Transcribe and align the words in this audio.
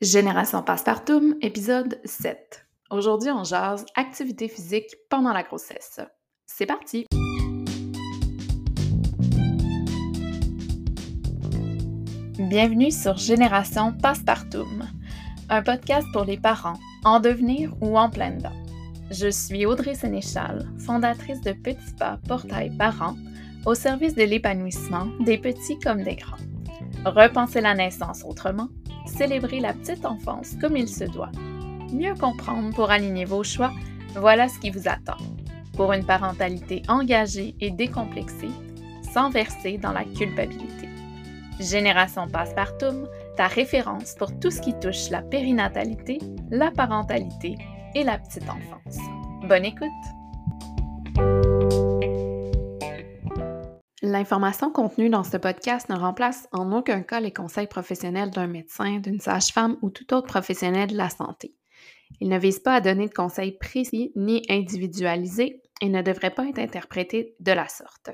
Génération 0.00 0.62
Passepartout, 0.62 1.36
épisode 1.42 2.00
7. 2.04 2.68
Aujourd'hui, 2.90 3.32
on 3.32 3.42
jase 3.42 3.84
activité 3.96 4.46
physique 4.46 4.94
pendant 5.10 5.32
la 5.32 5.42
grossesse. 5.42 5.98
C'est 6.46 6.66
parti! 6.66 7.04
Bienvenue 12.38 12.92
sur 12.92 13.16
Génération 13.16 13.92
Passepartout, 13.92 14.68
un 15.48 15.62
podcast 15.62 16.06
pour 16.12 16.22
les 16.22 16.38
parents 16.38 16.78
en 17.02 17.18
devenir 17.18 17.74
ou 17.80 17.98
en 17.98 18.08
pleine 18.08 18.38
dents. 18.38 18.64
Je 19.10 19.28
suis 19.28 19.66
Audrey 19.66 19.96
Sénéchal, 19.96 20.70
fondatrice 20.78 21.40
de 21.40 21.50
Petits 21.50 21.94
Pas 21.98 22.20
Portail 22.28 22.70
Parents, 22.78 23.16
au 23.66 23.74
service 23.74 24.14
de 24.14 24.22
l'épanouissement 24.22 25.08
des 25.18 25.38
petits 25.38 25.80
comme 25.80 26.04
des 26.04 26.14
grands. 26.14 26.36
Repenser 27.04 27.60
la 27.60 27.74
naissance 27.74 28.22
autrement 28.24 28.68
célébrer 29.08 29.60
la 29.60 29.72
petite 29.72 30.04
enfance 30.04 30.54
comme 30.60 30.76
il 30.76 30.88
se 30.88 31.04
doit. 31.04 31.32
Mieux 31.92 32.14
comprendre 32.14 32.74
pour 32.74 32.90
aligner 32.90 33.24
vos 33.24 33.42
choix, 33.42 33.72
voilà 34.14 34.48
ce 34.48 34.58
qui 34.58 34.70
vous 34.70 34.88
attend. 34.88 35.16
Pour 35.74 35.92
une 35.92 36.04
parentalité 36.04 36.82
engagée 36.88 37.54
et 37.60 37.70
décomplexée, 37.70 38.50
sans 39.12 39.30
verser 39.30 39.78
dans 39.78 39.92
la 39.92 40.04
culpabilité. 40.04 40.88
Génération 41.60 42.28
Passepartout, 42.28 43.06
ta 43.36 43.46
référence 43.46 44.14
pour 44.18 44.38
tout 44.38 44.50
ce 44.50 44.60
qui 44.60 44.74
touche 44.78 45.10
la 45.10 45.22
périnatalité, 45.22 46.18
la 46.50 46.70
parentalité 46.70 47.56
et 47.94 48.04
la 48.04 48.18
petite 48.18 48.48
enfance. 48.48 48.98
Bonne 49.48 49.64
écoute! 49.64 51.47
L'information 54.08 54.70
contenue 54.70 55.10
dans 55.10 55.22
ce 55.22 55.36
podcast 55.36 55.90
ne 55.90 55.94
remplace 55.94 56.48
en 56.52 56.72
aucun 56.72 57.02
cas 57.02 57.20
les 57.20 57.30
conseils 57.30 57.66
professionnels 57.66 58.30
d'un 58.30 58.46
médecin, 58.46 59.00
d'une 59.00 59.20
sage-femme 59.20 59.76
ou 59.82 59.90
tout 59.90 60.14
autre 60.14 60.26
professionnel 60.26 60.88
de 60.88 60.96
la 60.96 61.10
santé. 61.10 61.54
Il 62.18 62.30
ne 62.30 62.38
vise 62.38 62.58
pas 62.58 62.76
à 62.76 62.80
donner 62.80 63.06
de 63.06 63.12
conseils 63.12 63.52
précis 63.52 64.12
ni 64.16 64.42
individualisés 64.48 65.60
et 65.82 65.90
ne 65.90 66.00
devrait 66.00 66.30
pas 66.30 66.46
être 66.46 66.58
interprété 66.58 67.36
de 67.40 67.52
la 67.52 67.68
sorte. 67.68 68.08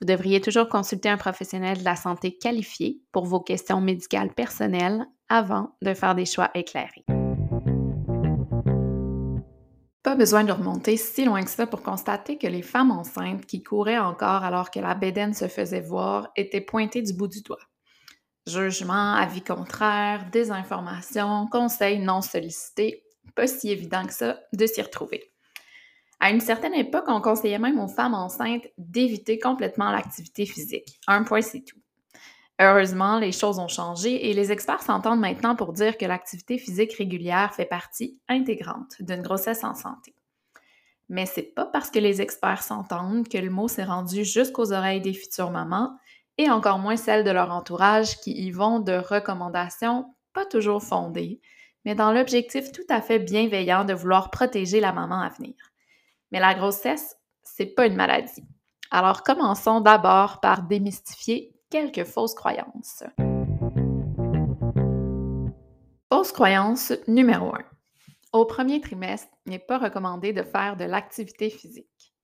Vous 0.00 0.06
devriez 0.06 0.40
toujours 0.40 0.70
consulter 0.70 1.10
un 1.10 1.18
professionnel 1.18 1.80
de 1.80 1.84
la 1.84 1.96
santé 1.96 2.38
qualifié 2.38 3.02
pour 3.12 3.26
vos 3.26 3.40
questions 3.40 3.82
médicales 3.82 4.32
personnelles 4.32 5.04
avant 5.28 5.76
de 5.82 5.92
faire 5.92 6.14
des 6.14 6.24
choix 6.24 6.50
éclairés. 6.54 7.04
Pas 10.06 10.14
besoin 10.14 10.44
de 10.44 10.52
remonter 10.52 10.96
si 10.96 11.24
loin 11.24 11.42
que 11.42 11.50
ça 11.50 11.66
pour 11.66 11.82
constater 11.82 12.38
que 12.38 12.46
les 12.46 12.62
femmes 12.62 12.92
enceintes 12.92 13.44
qui 13.44 13.64
couraient 13.64 13.98
encore 13.98 14.44
alors 14.44 14.70
que 14.70 14.78
la 14.78 14.94
bédaine 14.94 15.34
se 15.34 15.48
faisait 15.48 15.80
voir 15.80 16.30
étaient 16.36 16.60
pointées 16.60 17.02
du 17.02 17.12
bout 17.12 17.26
du 17.26 17.42
doigt. 17.42 17.58
Jugement, 18.46 19.14
avis 19.14 19.42
contraire, 19.42 20.30
désinformation, 20.30 21.48
conseils 21.48 21.98
non 21.98 22.22
sollicités, 22.22 23.02
pas 23.34 23.48
si 23.48 23.72
évident 23.72 24.06
que 24.06 24.12
ça 24.12 24.38
de 24.52 24.66
s'y 24.68 24.80
retrouver. 24.80 25.32
À 26.20 26.30
une 26.30 26.40
certaine 26.40 26.74
époque, 26.74 27.06
on 27.08 27.20
conseillait 27.20 27.58
même 27.58 27.80
aux 27.80 27.88
femmes 27.88 28.14
enceintes 28.14 28.68
d'éviter 28.78 29.40
complètement 29.40 29.90
l'activité 29.90 30.46
physique. 30.46 31.00
Un 31.08 31.24
point, 31.24 31.42
c'est 31.42 31.64
tout. 31.64 31.80
Heureusement, 32.58 33.18
les 33.18 33.32
choses 33.32 33.58
ont 33.58 33.68
changé 33.68 34.30
et 34.30 34.32
les 34.32 34.50
experts 34.50 34.82
s'entendent 34.82 35.20
maintenant 35.20 35.56
pour 35.56 35.74
dire 35.74 35.98
que 35.98 36.06
l'activité 36.06 36.56
physique 36.56 36.94
régulière 36.94 37.54
fait 37.54 37.66
partie 37.66 38.18
intégrante 38.28 38.94
d'une 39.00 39.20
grossesse 39.20 39.62
en 39.62 39.74
santé. 39.74 40.14
Mais 41.08 41.26
c'est 41.26 41.42
pas 41.42 41.66
parce 41.66 41.90
que 41.90 41.98
les 41.98 42.22
experts 42.22 42.62
s'entendent 42.62 43.28
que 43.28 43.38
le 43.38 43.50
mot 43.50 43.68
s'est 43.68 43.84
rendu 43.84 44.24
jusqu'aux 44.24 44.72
oreilles 44.72 45.02
des 45.02 45.12
futures 45.12 45.50
mamans 45.50 45.96
et 46.38 46.50
encore 46.50 46.78
moins 46.78 46.96
celles 46.96 47.24
de 47.24 47.30
leur 47.30 47.50
entourage 47.52 48.18
qui 48.20 48.32
y 48.32 48.50
vont 48.50 48.80
de 48.80 48.94
recommandations 48.94 50.14
pas 50.32 50.46
toujours 50.46 50.82
fondées, 50.82 51.40
mais 51.84 51.94
dans 51.94 52.12
l'objectif 52.12 52.72
tout 52.72 52.86
à 52.88 53.00
fait 53.00 53.18
bienveillant 53.18 53.84
de 53.84 53.94
vouloir 53.94 54.30
protéger 54.30 54.80
la 54.80 54.92
maman 54.92 55.20
à 55.20 55.28
venir. 55.28 55.54
Mais 56.32 56.40
la 56.40 56.54
grossesse, 56.54 57.16
c'est 57.42 57.74
pas 57.74 57.86
une 57.86 57.96
maladie. 57.96 58.44
Alors 58.90 59.22
commençons 59.22 59.80
d'abord 59.80 60.40
par 60.40 60.62
démystifier 60.62 61.55
quelques 61.70 62.04
fausses 62.04 62.34
croyances. 62.34 63.02
Fausse 66.12 66.32
croyance 66.32 66.92
numéro 67.08 67.54
1. 67.54 67.58
Au 68.32 68.44
premier 68.44 68.80
trimestre, 68.80 69.28
il 69.46 69.50
n'est 69.50 69.58
pas 69.58 69.78
recommandé 69.78 70.32
de 70.32 70.42
faire 70.42 70.76
de 70.76 70.84
l'activité 70.84 71.50
physique. 71.50 72.14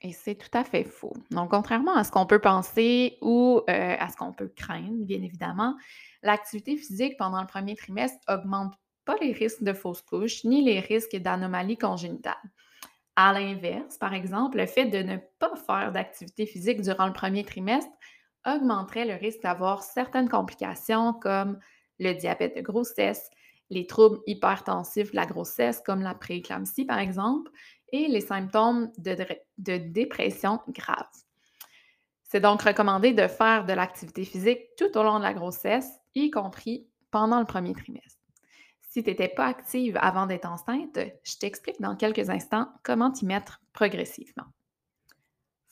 Et 0.00 0.12
c'est 0.12 0.36
tout 0.36 0.56
à 0.56 0.62
fait 0.62 0.84
faux. 0.84 1.12
Donc, 1.32 1.50
contrairement 1.50 1.94
à 1.94 2.04
ce 2.04 2.12
qu'on 2.12 2.26
peut 2.26 2.38
penser 2.38 3.18
ou 3.20 3.60
euh, 3.68 3.96
à 3.98 4.08
ce 4.08 4.16
qu'on 4.16 4.32
peut 4.32 4.52
craindre, 4.54 5.04
bien 5.04 5.20
évidemment, 5.22 5.74
l'activité 6.22 6.76
physique 6.76 7.16
pendant 7.18 7.40
le 7.40 7.48
premier 7.48 7.74
trimestre 7.74 8.18
augmente 8.28 8.74
pas 9.04 9.16
les 9.20 9.32
risques 9.32 9.62
de 9.62 9.72
fausses 9.72 10.02
couches 10.02 10.44
ni 10.44 10.62
les 10.62 10.78
risques 10.78 11.16
d'anomalies 11.16 11.78
congénitales. 11.78 12.36
À 13.16 13.32
l'inverse, 13.32 13.98
par 13.98 14.14
exemple, 14.14 14.58
le 14.58 14.66
fait 14.66 14.86
de 14.86 14.98
ne 14.98 15.16
pas 15.40 15.56
faire 15.66 15.90
d'activité 15.90 16.46
physique 16.46 16.80
durant 16.82 17.06
le 17.06 17.12
premier 17.12 17.42
trimestre 17.42 17.90
augmenterait 18.46 19.04
le 19.04 19.14
risque 19.14 19.42
d'avoir 19.42 19.82
certaines 19.82 20.28
complications 20.28 21.12
comme 21.12 21.58
le 21.98 22.12
diabète 22.14 22.56
de 22.56 22.62
grossesse, 22.62 23.30
les 23.70 23.86
troubles 23.86 24.20
hypertensifs 24.26 25.10
de 25.10 25.16
la 25.16 25.26
grossesse 25.26 25.82
comme 25.84 26.02
la 26.02 26.14
prééclampsie 26.14 26.84
par 26.84 26.98
exemple, 26.98 27.50
et 27.92 28.08
les 28.08 28.20
symptômes 28.20 28.90
de, 28.98 29.16
de 29.58 29.76
dépression 29.78 30.60
grave. 30.68 31.08
C'est 32.24 32.40
donc 32.40 32.62
recommandé 32.62 33.12
de 33.12 33.26
faire 33.26 33.64
de 33.64 33.72
l'activité 33.72 34.24
physique 34.24 34.60
tout 34.76 34.96
au 34.98 35.02
long 35.02 35.18
de 35.18 35.24
la 35.24 35.32
grossesse, 35.32 35.88
y 36.14 36.30
compris 36.30 36.86
pendant 37.10 37.40
le 37.40 37.46
premier 37.46 37.72
trimestre. 37.72 38.18
Si 38.90 39.02
tu 39.02 39.10
n'étais 39.10 39.28
pas 39.28 39.46
active 39.46 39.98
avant 40.00 40.26
d'être 40.26 40.46
enceinte, 40.46 40.98
je 41.24 41.36
t'explique 41.38 41.80
dans 41.80 41.96
quelques 41.96 42.30
instants 42.30 42.68
comment 42.82 43.10
t'y 43.10 43.26
mettre 43.26 43.60
progressivement. 43.72 44.46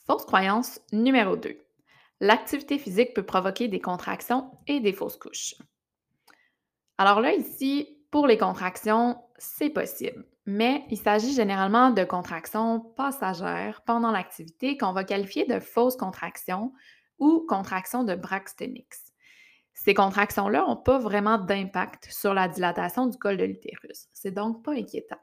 Fausse 0.05 0.25
croyance 0.25 0.79
numéro 0.91 1.35
2 1.35 1.66
l'activité 2.19 2.77
physique 2.77 3.13
peut 3.13 3.25
provoquer 3.25 3.67
des 3.67 3.79
contractions 3.79 4.51
et 4.67 4.79
des 4.79 4.93
fausses 4.93 5.17
couches. 5.17 5.55
Alors 6.97 7.21
là, 7.21 7.33
ici, 7.33 7.97
pour 8.09 8.27
les 8.27 8.37
contractions, 8.37 9.17
c'est 9.37 9.69
possible, 9.69 10.25
mais 10.45 10.83
il 10.89 10.97
s'agit 10.97 11.33
généralement 11.33 11.91
de 11.91 12.03
contractions 12.03 12.79
passagères 12.79 13.81
pendant 13.85 14.11
l'activité 14.11 14.77
qu'on 14.77 14.93
va 14.93 15.03
qualifier 15.03 15.45
de 15.45 15.59
fausses 15.59 15.97
contractions 15.97 16.73
ou 17.19 17.45
contractions 17.47 18.03
de 18.03 18.15
Braxton 18.15 18.73
Ces 19.73 19.93
contractions-là 19.93 20.65
n'ont 20.67 20.77
pas 20.77 20.97
vraiment 20.97 21.37
d'impact 21.37 22.07
sur 22.11 22.33
la 22.33 22.47
dilatation 22.47 23.07
du 23.07 23.17
col 23.17 23.37
de 23.37 23.45
l'utérus. 23.45 24.07
C'est 24.13 24.31
donc 24.31 24.63
pas 24.63 24.73
inquiétant. 24.73 25.19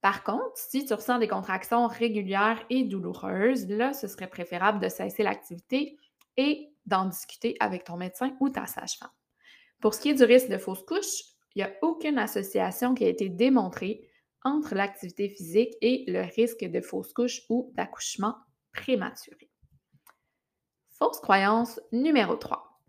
Par 0.00 0.22
contre, 0.22 0.52
si 0.54 0.84
tu 0.84 0.94
ressens 0.94 1.18
des 1.18 1.28
contractions 1.28 1.86
régulières 1.86 2.62
et 2.70 2.84
douloureuses, 2.84 3.68
là, 3.68 3.92
ce 3.92 4.06
serait 4.06 4.28
préférable 4.28 4.78
de 4.78 4.88
cesser 4.88 5.22
l'activité 5.22 5.98
et 6.38 6.72
d'en 6.86 7.04
discuter 7.04 7.56
avec 7.60 7.84
ton 7.84 7.98
médecin 7.98 8.34
ou 8.40 8.48
ta 8.48 8.66
sage-femme. 8.66 9.10
Pour 9.80 9.92
ce 9.92 10.00
qui 10.00 10.08
est 10.08 10.14
du 10.14 10.24
risque 10.24 10.48
de 10.48 10.56
fausse 10.56 10.82
couche, 10.84 11.22
il 11.54 11.58
n'y 11.58 11.62
a 11.62 11.72
aucune 11.82 12.18
association 12.18 12.94
qui 12.94 13.04
a 13.04 13.08
été 13.08 13.28
démontrée 13.28 14.08
entre 14.42 14.74
l'activité 14.74 15.28
physique 15.28 15.74
et 15.82 16.04
le 16.08 16.22
risque 16.22 16.64
de 16.64 16.80
fausse 16.80 17.12
couche 17.12 17.42
ou 17.50 17.72
d'accouchement 17.74 18.36
prématuré. 18.72 19.50
Fausse 20.98 21.20
croyance 21.20 21.80
numéro 21.92 22.36
3. 22.36 22.80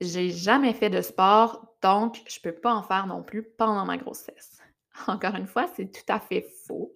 J'ai 0.00 0.30
jamais 0.30 0.74
fait 0.74 0.90
de 0.90 1.00
sport, 1.00 1.76
donc 1.80 2.20
je 2.28 2.38
ne 2.38 2.50
peux 2.50 2.60
pas 2.60 2.74
en 2.74 2.82
faire 2.82 3.06
non 3.06 3.22
plus 3.22 3.44
pendant 3.44 3.84
ma 3.84 3.96
grossesse. 3.96 4.60
Encore 5.06 5.36
une 5.36 5.46
fois, 5.46 5.68
c'est 5.74 5.90
tout 5.90 6.12
à 6.12 6.20
fait 6.20 6.46
faux. 6.66 6.94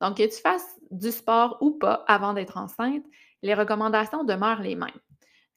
Donc, 0.00 0.18
que 0.18 0.22
tu 0.22 0.40
fasses 0.40 0.78
du 0.90 1.10
sport 1.10 1.58
ou 1.60 1.72
pas 1.72 2.04
avant 2.06 2.34
d'être 2.34 2.56
enceinte, 2.56 3.04
les 3.42 3.54
recommandations 3.54 4.24
demeurent 4.24 4.60
les 4.60 4.74
mêmes 4.74 4.90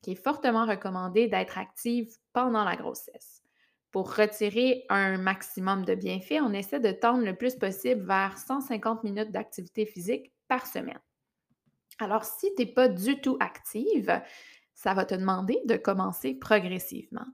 qui 0.01 0.11
est 0.11 0.23
fortement 0.23 0.65
recommandé 0.65 1.27
d'être 1.27 1.57
active 1.57 2.09
pendant 2.33 2.63
la 2.63 2.75
grossesse. 2.75 3.41
Pour 3.91 4.15
retirer 4.15 4.85
un 4.89 5.17
maximum 5.17 5.83
de 5.83 5.95
bienfaits, 5.95 6.41
on 6.41 6.53
essaie 6.53 6.79
de 6.79 6.91
tendre 6.91 7.25
le 7.25 7.35
plus 7.35 7.55
possible 7.55 8.05
vers 8.05 8.37
150 8.37 9.03
minutes 9.03 9.31
d'activité 9.31 9.85
physique 9.85 10.31
par 10.47 10.67
semaine. 10.67 10.99
Alors, 11.97 12.23
si 12.23 12.53
tu 12.55 12.63
n'es 12.63 12.71
pas 12.71 12.87
du 12.87 13.19
tout 13.19 13.37
active, 13.39 14.21
ça 14.73 14.93
va 14.93 15.05
te 15.05 15.15
demander 15.15 15.59
de 15.65 15.75
commencer 15.75 16.35
progressivement 16.35 17.25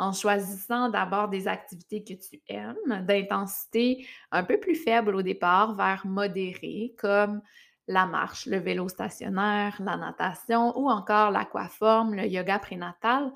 en 0.00 0.12
choisissant 0.12 0.88
d'abord 0.88 1.28
des 1.28 1.46
activités 1.46 2.02
que 2.02 2.14
tu 2.14 2.40
aimes, 2.48 3.04
d'intensité 3.06 4.06
un 4.32 4.42
peu 4.42 4.58
plus 4.58 4.74
faible 4.74 5.14
au 5.14 5.20
départ 5.20 5.74
vers 5.74 6.06
modérée, 6.06 6.94
comme 6.98 7.42
la 7.90 8.06
marche, 8.06 8.46
le 8.46 8.58
vélo 8.58 8.88
stationnaire, 8.88 9.76
la 9.80 9.96
natation 9.96 10.78
ou 10.78 10.88
encore 10.88 11.32
l'aquaforme, 11.32 12.14
le 12.14 12.26
yoga 12.26 12.60
prénatal 12.60 13.32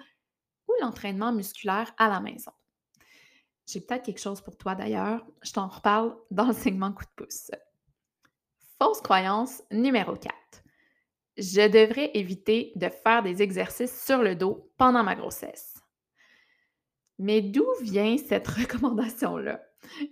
ou 0.69 0.73
l'entraînement 0.81 1.33
musculaire 1.33 1.93
à 1.99 2.09
la 2.09 2.21
maison. 2.21 2.53
J'ai 3.67 3.81
peut-être 3.81 4.05
quelque 4.05 4.21
chose 4.21 4.41
pour 4.41 4.57
toi 4.57 4.77
d'ailleurs, 4.77 5.27
je 5.43 5.53
t'en 5.53 5.67
reparle 5.67 6.15
dans 6.31 6.47
le 6.47 6.53
segment 6.53 6.93
coup 6.93 7.05
de 7.05 7.25
pouce. 7.25 7.51
Fausse 8.81 9.01
croyance 9.01 9.61
numéro 9.73 10.15
4. 10.15 10.33
Je 11.37 11.69
devrais 11.69 12.13
éviter 12.15 12.73
de 12.77 12.89
faire 12.89 13.25
des 13.25 13.43
exercices 13.43 14.05
sur 14.05 14.19
le 14.19 14.37
dos 14.37 14.71
pendant 14.79 15.03
ma 15.03 15.17
grossesse. 15.17 15.75
Mais 17.19 17.41
d'où 17.41 17.67
vient 17.83 18.17
cette 18.19 18.47
recommandation-là? 18.61 19.61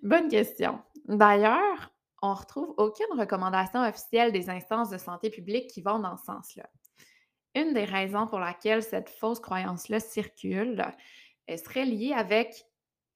Bonne 0.02 0.28
question. 0.28 0.80
D'ailleurs, 1.06 1.91
on 2.22 2.34
retrouve 2.34 2.72
aucune 2.78 3.18
recommandation 3.18 3.80
officielle 3.80 4.32
des 4.32 4.48
instances 4.48 4.90
de 4.90 4.98
santé 4.98 5.28
publique 5.28 5.68
qui 5.68 5.82
vont 5.82 5.98
dans 5.98 6.16
ce 6.16 6.24
sens-là. 6.24 6.68
Une 7.54 7.74
des 7.74 7.84
raisons 7.84 8.26
pour 8.26 8.38
laquelle 8.38 8.82
cette 8.82 9.10
fausse 9.10 9.40
croyance-là 9.40 10.00
circule 10.00 10.82
elle 11.46 11.58
serait 11.58 11.84
liée 11.84 12.12
avec 12.12 12.64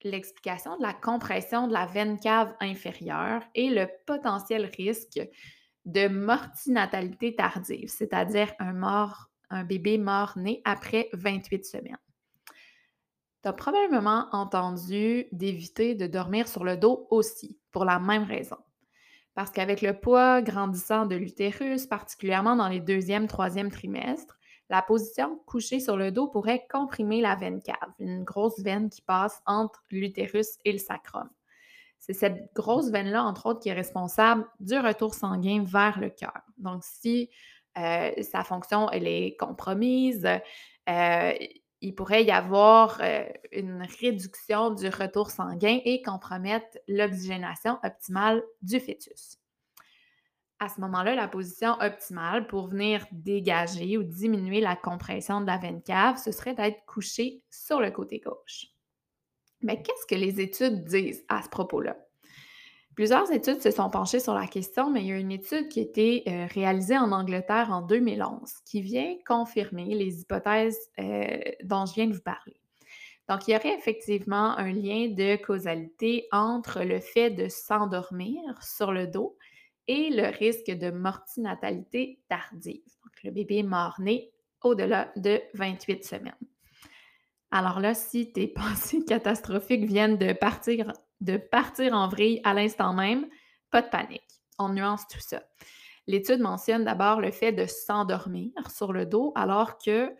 l'explication 0.03 0.77
de 0.77 0.83
la 0.83 0.93
compression 0.93 1.67
de 1.67 1.73
la 1.73 1.85
veine 1.85 2.19
cave 2.19 2.53
inférieure 2.59 3.41
et 3.55 3.69
le 3.69 3.87
potentiel 4.05 4.65
risque 4.65 5.19
de 5.85 6.07
mortinatalité 6.07 7.35
tardive, 7.35 7.89
c'est-à-dire 7.89 8.53
un, 8.59 8.73
mort, 8.73 9.29
bébé 9.65 9.97
mort-né 9.97 10.61
après 10.65 11.09
28 11.13 11.65
semaines. 11.65 11.97
Tu 13.43 13.49
as 13.49 13.53
probablement 13.53 14.27
entendu 14.33 15.25
d'éviter 15.31 15.95
de 15.95 16.05
dormir 16.05 16.47
sur 16.47 16.63
le 16.63 16.75
dos 16.77 17.07
aussi, 17.09 17.57
pour 17.71 17.85
la 17.85 17.99
même 17.99 18.23
raison. 18.23 18.57
Parce 19.37 19.51
qu'avec 19.51 19.83
le 19.83 19.93
poids 19.93 20.41
grandissant 20.41 21.05
de 21.05 21.15
l'utérus, 21.15 21.85
particulièrement 21.85 22.55
dans 22.55 22.69
les 22.69 22.79
deuxième, 22.79 23.27
troisième 23.27 23.69
trimestres, 23.69 24.35
la 24.71 24.81
position 24.81 25.39
couchée 25.45 25.79
sur 25.79 25.95
le 25.95 26.11
dos 26.11 26.27
pourrait 26.27 26.65
comprimer 26.71 27.21
la 27.21 27.35
veine 27.35 27.61
cave, 27.61 27.91
une 27.99 28.23
grosse 28.23 28.59
veine 28.59 28.89
qui 28.89 29.03
passe 29.03 29.43
entre 29.45 29.83
l'utérus 29.91 30.57
et 30.65 30.71
le 30.71 30.79
sacrum. 30.79 31.29
C'est 31.99 32.13
cette 32.13 32.51
grosse 32.55 32.89
veine-là, 32.89 33.23
entre 33.23 33.45
autres, 33.45 33.59
qui 33.59 33.69
est 33.69 33.73
responsable 33.73 34.43
du 34.59 34.75
retour 34.79 35.13
sanguin 35.13 35.63
vers 35.67 35.99
le 35.99 36.09
cœur. 36.09 36.41
Donc, 36.57 36.83
si 36.83 37.29
euh, 37.77 38.09
sa 38.23 38.43
fonction 38.43 38.89
elle 38.89 39.05
est 39.05 39.35
compromise, 39.39 40.25
euh, 40.89 41.33
il 41.81 41.93
pourrait 41.93 42.23
y 42.23 42.31
avoir 42.31 42.99
euh, 43.01 43.25
une 43.51 43.85
réduction 43.99 44.71
du 44.71 44.87
retour 44.87 45.29
sanguin 45.29 45.79
et 45.85 46.01
compromettre 46.01 46.77
l'oxygénation 46.87 47.77
optimale 47.83 48.43
du 48.61 48.79
fœtus. 48.79 49.37
À 50.59 50.69
ce 50.69 50.81
moment-là, 50.81 51.13
la 51.13 51.27
position 51.27 51.73
optimale 51.79 52.47
pour 52.47 52.67
venir 52.67 53.05
dégager 53.11 53.97
ou 53.97 54.03
diminuer 54.03 54.59
la 54.59 54.75
compression 54.75 55.39
de 55.39 55.45
la 55.45 55.57
veine 55.57 55.83
cave, 55.83 56.17
ce 56.17 56.31
serait 56.31 56.55
d'être 56.55 56.83
couché 56.87 57.43
sur 57.51 57.79
le 57.79 57.91
côté 57.91 58.19
gauche. 58.19 58.65
Mais 59.61 59.81
qu'est-ce 59.81 60.07
que 60.07 60.19
les 60.19 60.41
études 60.41 60.83
disent 60.83 61.23
à 61.29 61.43
ce 61.43 61.49
propos-là? 61.49 61.95
Plusieurs 62.97 63.31
études 63.31 63.61
se 63.61 63.69
sont 63.69 63.91
penchées 63.91 64.19
sur 64.19 64.33
la 64.33 64.47
question, 64.47 64.89
mais 64.89 65.03
il 65.03 65.07
y 65.09 65.11
a 65.11 65.19
une 65.19 65.31
étude 65.31 65.69
qui 65.69 65.81
a 65.81 65.83
été 65.83 66.23
euh, 66.27 66.47
réalisée 66.47 66.97
en 66.97 67.11
Angleterre 67.11 67.69
en 67.69 67.83
2011 67.83 68.51
qui 68.65 68.81
vient 68.81 69.15
confirmer 69.23 69.85
les 69.93 70.21
hypothèses 70.21 70.79
euh, 70.97 71.37
dont 71.63 71.85
je 71.85 71.93
viens 71.93 72.07
de 72.07 72.13
vous 72.13 72.23
parler. 72.23 72.59
Donc, 73.29 73.47
il 73.47 73.51
y 73.51 73.55
aurait 73.55 73.77
effectivement 73.77 74.57
un 74.57 74.71
lien 74.71 75.09
de 75.09 75.35
causalité 75.35 76.27
entre 76.31 76.81
le 76.81 76.99
fait 76.99 77.29
de 77.29 77.47
s'endormir 77.49 78.41
sur 78.63 78.91
le 78.91 79.05
dos 79.05 79.37
et 79.87 80.09
le 80.09 80.35
risque 80.35 80.71
de 80.71 80.89
mortinatalité 80.89 82.19
tardive. 82.27 82.81
Donc, 83.03 83.23
le 83.23 83.29
bébé 83.29 83.61
mort-né 83.61 84.31
au-delà 84.63 85.11
de 85.17 85.39
28 85.53 86.03
semaines. 86.03 86.33
Alors 87.51 87.79
là, 87.79 87.93
si 87.93 88.31
tes 88.31 88.47
pensées 88.47 89.05
catastrophiques 89.05 89.85
viennent 89.85 90.17
de 90.17 90.33
partir 90.33 90.93
de 91.21 91.37
partir 91.37 91.93
en 91.93 92.07
vrille 92.07 92.41
à 92.43 92.53
l'instant 92.53 92.93
même, 92.93 93.27
pas 93.71 93.81
de 93.81 93.89
panique. 93.89 94.23
On 94.59 94.69
nuance 94.69 95.07
tout 95.07 95.19
ça. 95.19 95.43
L'étude 96.07 96.39
mentionne 96.39 96.85
d'abord 96.85 97.21
le 97.21 97.31
fait 97.31 97.51
de 97.51 97.65
s'endormir 97.65 98.51
sur 98.69 98.93
le 98.93 99.05
dos 99.05 99.33
alors 99.35 99.77
que 99.77 100.13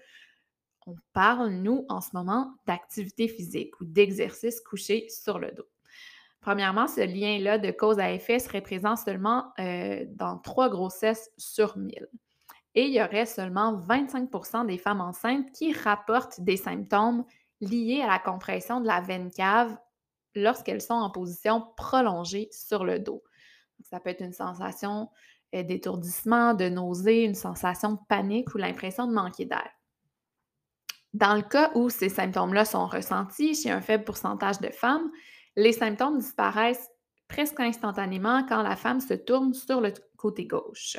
on 0.85 0.95
parle, 1.11 1.49
nous, 1.49 1.85
en 1.89 1.99
ce 1.99 2.09
moment, 2.13 2.53
d'activité 2.65 3.27
physique 3.27 3.79
ou 3.81 3.85
d'exercice 3.85 4.61
couché 4.61 5.07
sur 5.09 5.37
le 5.37 5.51
dos. 5.51 5.67
Premièrement, 6.39 6.87
ce 6.87 7.01
lien-là 7.01 7.57
de 7.57 7.71
cause 7.71 7.99
à 7.99 8.13
effet 8.13 8.39
serait 8.39 8.61
présent 8.61 8.95
seulement 8.95 9.51
euh, 9.59 10.05
dans 10.11 10.37
trois 10.37 10.69
grossesses 10.69 11.29
sur 11.37 11.77
1000. 11.77 12.07
Et 12.75 12.85
il 12.85 12.93
y 12.93 13.01
aurait 13.01 13.25
seulement 13.25 13.77
25% 13.77 14.65
des 14.65 14.77
femmes 14.77 15.01
enceintes 15.01 15.51
qui 15.51 15.73
rapportent 15.73 16.39
des 16.39 16.57
symptômes 16.57 17.25
liés 17.59 18.01
à 18.01 18.07
la 18.07 18.19
compression 18.19 18.79
de 18.79 18.87
la 18.87 19.01
veine 19.01 19.29
cave 19.29 19.75
lorsqu'elles 20.37 20.81
sont 20.81 20.93
en 20.93 21.09
position 21.09 21.65
prolongée 21.75 22.49
sur 22.51 22.85
le 22.85 22.99
dos. 22.99 23.23
ça 23.81 23.99
peut 23.99 24.09
être 24.09 24.21
une 24.21 24.33
sensation 24.33 25.09
euh, 25.55 25.63
d'étourdissement, 25.63 26.53
de 26.53 26.69
nausée, 26.69 27.23
une 27.23 27.35
sensation 27.35 27.93
de 27.93 27.99
panique 28.09 28.53
ou 28.53 28.57
l'impression 28.57 29.07
de 29.07 29.13
manquer 29.13 29.45
d'air. 29.45 29.69
Dans 31.13 31.35
le 31.35 31.41
cas 31.41 31.71
où 31.73 31.89
ces 31.89 32.09
symptômes-là 32.09 32.65
sont 32.65 32.85
ressentis 32.85 33.55
chez 33.55 33.71
un 33.71 33.81
faible 33.81 34.03
pourcentage 34.03 34.59
de 34.59 34.69
femmes, 34.69 35.09
les 35.55 35.71
symptômes 35.71 36.19
disparaissent 36.19 36.89
presque 37.27 37.59
instantanément 37.59 38.45
quand 38.45 38.61
la 38.61 38.75
femme 38.75 38.99
se 38.99 39.13
tourne 39.13 39.53
sur 39.53 39.81
le 39.81 39.93
côté 40.17 40.45
gauche. 40.45 40.97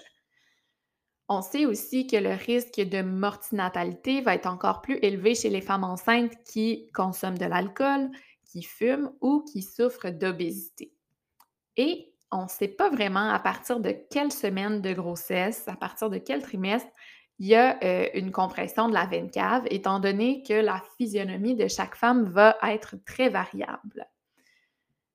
On 1.29 1.43
sait 1.43 1.67
aussi 1.67 2.07
que 2.07 2.17
le 2.17 2.33
risque 2.33 2.81
de 2.81 3.03
mortinatalité 3.03 4.23
va 4.23 4.35
être 4.35 4.47
encore 4.47 4.81
plus 4.81 4.99
élevé 5.03 5.35
chez 5.35 5.51
les 5.51 5.61
femmes 5.61 5.85
enceintes 5.85 6.33
qui 6.45 6.91
consomment 6.95 7.37
de 7.37 7.45
l'alcool, 7.45 8.11
qui 8.49 8.63
fument 8.63 9.13
ou 9.21 9.45
qui 9.45 9.63
souffrent 9.63 10.11
d'obésité. 10.11 10.93
Et 11.77 12.13
on 12.33 12.45
ne 12.45 12.49
sait 12.49 12.69
pas 12.69 12.91
vraiment 12.91 13.31
à 13.31 13.39
partir 13.39 13.81
de 13.81 13.95
quelle 14.11 14.33
semaine 14.33 14.81
de 14.81 14.93
grossesse, 14.93 15.67
à 15.69 15.77
partir 15.77 16.11
de 16.11 16.19
quel 16.19 16.43
trimestre, 16.43 16.91
il 17.39 17.47
y 17.47 17.55
a 17.55 17.79
euh, 17.85 18.09
une 18.15 18.33
compression 18.33 18.89
de 18.89 18.95
la 18.95 19.07
veine 19.07 19.31
cave, 19.31 19.65
étant 19.71 20.01
donné 20.01 20.43
que 20.43 20.55
la 20.55 20.83
physionomie 20.97 21.55
de 21.55 21.69
chaque 21.69 21.95
femme 21.95 22.25
va 22.25 22.57
être 22.65 22.97
très 23.07 23.29
variable. 23.29 24.09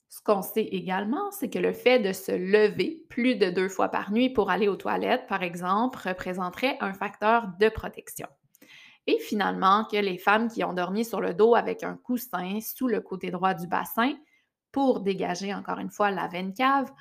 Ce 0.07 0.21
qu'on 0.21 0.41
sait 0.41 0.63
également, 0.63 1.31
c'est 1.31 1.49
que 1.49 1.59
le 1.59 1.73
fait 1.73 1.99
de 1.99 2.13
se 2.13 2.31
lever 2.31 3.03
plus 3.09 3.35
de 3.35 3.49
deux 3.49 3.67
fois 3.67 3.89
par 3.89 4.11
nuit 4.11 4.29
pour 4.29 4.51
aller 4.51 4.67
aux 4.67 4.75
toilettes, 4.75 5.27
par 5.27 5.43
exemple, 5.43 5.99
représenterait 6.07 6.77
un 6.81 6.93
facteur 6.93 7.47
de 7.59 7.67
protection. 7.67 8.27
Et 9.07 9.19
finalement, 9.19 9.85
que 9.85 9.97
les 9.97 10.17
femmes 10.17 10.47
qui 10.47 10.63
ont 10.63 10.73
dormi 10.73 11.03
sur 11.03 11.19
le 11.19 11.33
dos 11.33 11.55
avec 11.55 11.83
un 11.83 11.95
coussin 11.95 12.59
sous 12.61 12.87
le 12.87 13.01
côté 13.01 13.31
droit 13.31 13.53
du 13.53 13.67
bassin 13.67 14.13
pour 14.71 15.01
dégager 15.01 15.53
encore 15.53 15.79
une 15.79 15.91
fois 15.91 16.09
la 16.09 16.27
veine 16.27 16.53
cave 16.53 16.91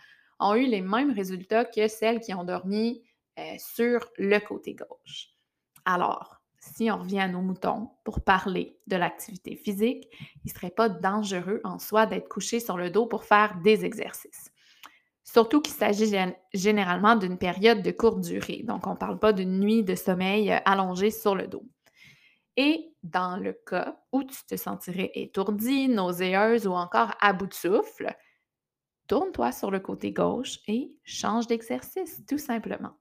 ont 0.40 0.54
eu 0.54 0.66
les 0.66 0.82
mêmes 0.82 1.12
résultats 1.12 1.64
que 1.64 1.86
celles 1.88 2.20
qui 2.20 2.34
ont 2.34 2.44
dormi 2.44 3.02
euh, 3.38 3.54
sur 3.58 4.00
le 4.18 4.38
côté 4.40 4.74
gauche. 4.74 5.28
Alors, 5.84 6.42
si 6.60 6.90
on 6.90 6.98
revient 6.98 7.20
à 7.20 7.28
nos 7.28 7.40
moutons 7.40 7.90
pour 8.04 8.20
parler 8.20 8.78
de 8.86 8.96
l'activité 8.96 9.56
physique, 9.56 10.08
il 10.44 10.48
ne 10.48 10.50
serait 10.50 10.70
pas 10.70 10.88
dangereux 10.88 11.60
en 11.64 11.78
soi 11.78 12.06
d'être 12.06 12.28
couché 12.28 12.60
sur 12.60 12.76
le 12.76 12.90
dos 12.90 13.06
pour 13.06 13.24
faire 13.24 13.56
des 13.62 13.84
exercices. 13.84 14.50
Surtout 15.24 15.60
qu'il 15.60 15.74
s'agit 15.74 16.14
généralement 16.52 17.16
d'une 17.16 17.38
période 17.38 17.82
de 17.82 17.90
courte 17.90 18.20
durée. 18.20 18.62
Donc, 18.64 18.86
on 18.86 18.92
ne 18.92 18.96
parle 18.96 19.18
pas 19.18 19.32
d'une 19.32 19.60
nuit 19.60 19.82
de 19.82 19.94
sommeil 19.94 20.52
euh, 20.52 20.58
allongée 20.64 21.10
sur 21.10 21.34
le 21.34 21.46
dos. 21.46 21.64
Et 22.56 22.94
dans 23.02 23.36
le 23.36 23.52
cas 23.52 23.98
où 24.12 24.24
tu 24.24 24.44
te 24.44 24.56
sentirais 24.56 25.10
étourdie, 25.14 25.88
nauséeuse 25.88 26.66
ou 26.66 26.72
encore 26.72 27.14
à 27.20 27.32
bout 27.32 27.46
de 27.46 27.54
souffle, 27.54 28.14
tourne-toi 29.06 29.52
sur 29.52 29.70
le 29.70 29.80
côté 29.80 30.12
gauche 30.12 30.58
et 30.68 30.94
change 31.04 31.46
d'exercice, 31.46 32.22
tout 32.28 32.38
simplement. 32.38 32.94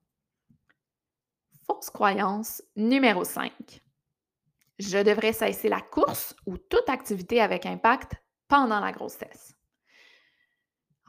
Fausse 1.65 1.89
croyance 1.89 2.63
numéro 2.75 3.23
5. 3.23 3.81
Je 4.79 4.97
devrais 4.97 5.33
cesser 5.33 5.69
la 5.69 5.81
course 5.81 6.35
ou 6.45 6.57
toute 6.57 6.89
activité 6.89 7.39
avec 7.41 7.65
impact 7.65 8.15
pendant 8.47 8.79
la 8.79 8.91
grossesse. 8.91 9.55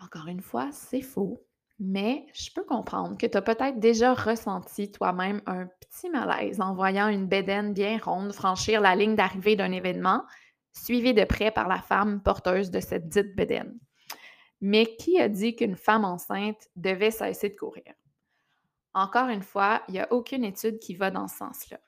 Encore 0.03 0.27
une 0.27 0.43
fois, 0.43 0.71
c'est 0.73 1.01
faux. 1.01 1.47
Mais 1.85 2.27
je 2.33 2.49
peux 2.55 2.62
comprendre 2.62 3.19
que 3.19 3.27
tu 3.27 3.37
as 3.37 3.43
peut-être 3.43 3.81
déjà 3.81 4.15
ressenti 4.15 4.93
toi-même 4.93 5.43
un 5.47 5.67
petit 5.67 6.11
malaise 6.11 6.61
en 6.61 6.77
voyant 6.77 7.09
une 7.09 7.27
bédaine 7.27 7.73
bien 7.73 7.99
ronde 7.99 8.33
franchir 8.33 8.81
la 8.81 8.95
ligne 8.95 9.17
d'arrivée 9.17 9.57
d'un 9.57 9.73
événement, 9.73 10.23
suivi 10.73 11.12
de 11.12 11.25
près 11.25 11.51
par 11.51 11.67
la 11.67 11.83
femme 11.83 12.23
porteuse 12.23 12.71
de 12.71 12.79
cette 12.79 13.09
dite 13.09 13.35
bédaine. 13.35 13.77
Mais 14.61 14.95
qui 14.95 15.19
a 15.19 15.29
dit 15.29 15.57
qu'une 15.57 15.75
femme 15.75 16.05
enceinte 16.05 16.69
devait 16.77 17.11
cesser 17.11 17.49
de 17.49 17.57
courir? 17.57 17.95
Encore 18.95 19.27
une 19.27 19.43
fois, 19.43 19.83
il 19.89 19.95
n'y 19.95 20.01
a 20.01 20.12
aucune 20.12 20.45
étude 20.45 20.79
qui 20.79 20.95
va 20.95 21.11
dans 21.11 21.27
ce 21.27 21.39
sens-là. 21.39 21.81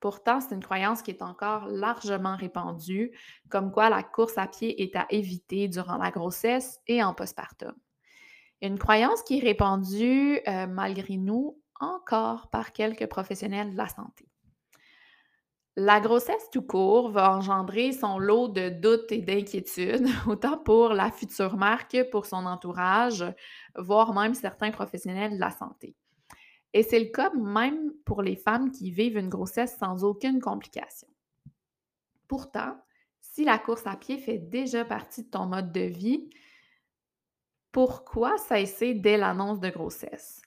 Pourtant, 0.00 0.40
c'est 0.40 0.56
une 0.56 0.64
croyance 0.64 1.02
qui 1.02 1.12
est 1.12 1.22
encore 1.22 1.68
largement 1.68 2.34
répandue, 2.34 3.16
comme 3.48 3.70
quoi 3.70 3.90
la 3.90 4.02
course 4.02 4.38
à 4.38 4.48
pied 4.48 4.82
est 4.82 4.96
à 4.96 5.06
éviter 5.10 5.68
durant 5.68 5.98
la 5.98 6.10
grossesse 6.10 6.80
et 6.88 7.00
en 7.00 7.14
postpartum. 7.14 7.76
Une 8.62 8.78
croyance 8.78 9.22
qui 9.22 9.38
est 9.38 9.42
répandue, 9.42 10.40
euh, 10.48 10.66
malgré 10.66 11.16
nous, 11.16 11.60
encore 11.78 12.48
par 12.48 12.72
quelques 12.72 13.06
professionnels 13.06 13.72
de 13.72 13.76
la 13.76 13.88
santé. 13.88 14.28
La 15.78 16.00
grossesse 16.00 16.48
tout 16.50 16.62
court 16.62 17.10
va 17.10 17.36
engendrer 17.36 17.92
son 17.92 18.18
lot 18.18 18.48
de 18.48 18.70
doutes 18.70 19.12
et 19.12 19.20
d'inquiétudes, 19.20 20.06
autant 20.26 20.56
pour 20.56 20.94
la 20.94 21.10
future 21.10 21.58
mère 21.58 21.86
que 21.86 22.02
pour 22.02 22.24
son 22.24 22.46
entourage, 22.46 23.24
voire 23.76 24.14
même 24.14 24.32
certains 24.32 24.70
professionnels 24.70 25.34
de 25.34 25.40
la 25.40 25.50
santé. 25.50 25.94
Et 26.72 26.82
c'est 26.82 26.98
le 26.98 27.10
cas 27.10 27.30
même 27.34 27.92
pour 28.06 28.22
les 28.22 28.36
femmes 28.36 28.70
qui 28.70 28.90
vivent 28.90 29.18
une 29.18 29.28
grossesse 29.28 29.76
sans 29.78 30.02
aucune 30.02 30.40
complication. 30.40 31.08
Pourtant, 32.26 32.76
si 33.20 33.44
la 33.44 33.58
course 33.58 33.86
à 33.86 33.96
pied 33.96 34.16
fait 34.16 34.38
déjà 34.38 34.84
partie 34.84 35.24
de 35.24 35.28
ton 35.30 35.44
mode 35.44 35.72
de 35.72 35.80
vie, 35.80 36.30
pourquoi 37.76 38.38
cesser 38.38 38.94
dès 38.94 39.18
l'annonce 39.18 39.60
de 39.60 39.68
grossesse? 39.68 40.40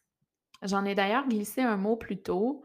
J'en 0.64 0.84
ai 0.84 0.96
d'ailleurs 0.96 1.28
glissé 1.28 1.62
un 1.62 1.78
mot 1.78 1.96
plus 1.96 2.24
tôt. 2.24 2.64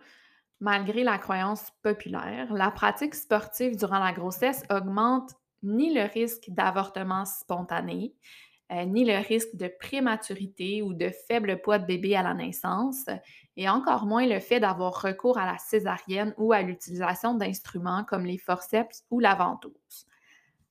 Malgré 0.59 1.05
la 1.05 1.19
croyance 1.19 1.69
populaire, 1.83 2.51
la 2.51 2.71
pratique 2.71 3.15
sportive 3.15 3.77
durant 3.77 3.99
la 3.99 4.15
grossesse 4.15 4.63
augmente 4.71 5.33
ni 5.63 5.93
le 5.93 6.05
risque 6.05 6.49
d'avortement 6.49 7.27
spontané, 7.27 8.15
euh, 8.73 8.87
ni 8.87 9.05
le 9.05 9.19
risque 9.19 9.55
de 9.55 9.69
prématurité 9.69 10.81
ou 10.81 10.95
de 10.95 11.11
faible 11.29 11.61
poids 11.61 11.79
de 11.79 11.85
bébé 11.85 12.17
à 12.17 12.23
la 12.23 12.33
naissance, 12.33 13.05
et 13.59 13.69
encore 13.69 14.07
moins 14.07 14.27
le 14.27 14.41
fait 14.41 14.61
d'avoir 14.61 15.03
recours 15.03 15.37
à 15.37 15.45
la 15.45 15.59
césarienne 15.59 16.33
ou 16.39 16.55
à 16.55 16.63
l'utilisation 16.63 17.35
d'instruments 17.35 18.05
comme 18.05 18.25
les 18.25 18.39
forceps 18.39 19.05
ou 19.11 19.21
la 19.21 19.35
ventouse. 19.35 20.07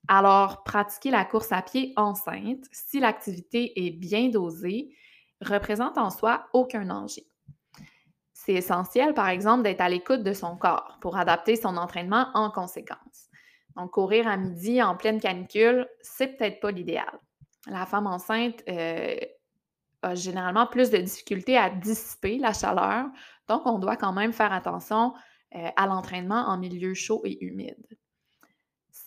Alors, 0.08 0.64
pratiquer 0.64 1.12
la 1.12 1.24
course 1.24 1.52
à 1.52 1.62
pied 1.62 1.94
enceinte, 1.96 2.66
si 2.72 3.00
l'activité 3.00 3.86
est 3.86 3.92
bien 3.92 4.30
dosée, 4.30 4.96
représente 5.42 5.98
en 5.98 6.10
soi 6.10 6.48
aucun 6.54 6.86
danger. 6.86 7.26
C'est 8.34 8.54
essentiel, 8.54 9.14
par 9.14 9.30
exemple, 9.30 9.64
d'être 9.64 9.82
à 9.82 9.88
l'écoute 9.88 10.24
de 10.24 10.34
son 10.34 10.58
corps 10.58 10.98
pour 11.00 11.16
adapter 11.16 11.56
son 11.56 11.78
entraînement 11.78 12.28
en 12.34 12.52
conséquence. 12.52 13.30
Donc, 13.78 13.92
courir 13.92 14.28
à 14.28 14.36
midi 14.36 14.84
en 14.84 14.96
pleine 14.98 15.22
canicule, 15.22 15.88
c'est 16.02 16.36
peut-être 16.38 16.60
pas 16.60 16.72
l'idéal. 16.72 17.20
La 17.68 17.86
femme 17.86 18.08
enceinte 18.08 18.62
euh, 18.68 19.16
a 20.02 20.16
généralement 20.16 20.68
plus 20.68 20.90
de 20.90 20.98
difficultés 20.98 21.58
à 21.58 21.70
dissiper 21.70 22.38
la 22.38 22.52
chaleur, 22.52 23.06
donc 23.48 23.66
on 23.66 23.80
doit 23.80 23.96
quand 23.96 24.12
même 24.12 24.34
faire 24.34 24.52
attention 24.52 25.14
euh, 25.56 25.70
à 25.76 25.88
l'entraînement 25.88 26.48
en 26.48 26.58
milieu 26.58 26.94
chaud 26.94 27.22
et 27.24 27.44
humide. 27.44 27.88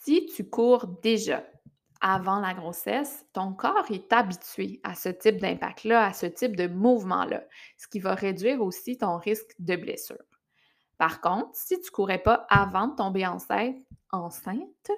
Si 0.07 0.25
tu 0.27 0.49
cours 0.49 0.87
déjà 1.03 1.45
avant 2.01 2.39
la 2.39 2.55
grossesse, 2.55 3.27
ton 3.33 3.53
corps 3.53 3.91
est 3.91 4.13
habitué 4.13 4.79
à 4.85 4.95
ce 4.95 5.09
type 5.09 5.39
d'impact-là, 5.39 6.07
à 6.07 6.13
ce 6.13 6.27
type 6.27 6.55
de 6.55 6.69
mouvement-là, 6.69 7.43
ce 7.77 7.89
qui 7.89 7.99
va 7.99 8.15
réduire 8.15 8.63
aussi 8.63 8.99
ton 8.99 9.17
risque 9.17 9.57
de 9.59 9.75
blessure. 9.75 10.23
Par 10.97 11.21
contre, 11.21 11.51
si 11.55 11.81
tu 11.81 11.89
ne 11.89 11.91
courais 11.91 12.23
pas 12.23 12.47
avant 12.49 12.87
de 12.87 12.95
tomber 12.95 13.27
enceinte, 13.27 13.75
enceinte 14.13 14.93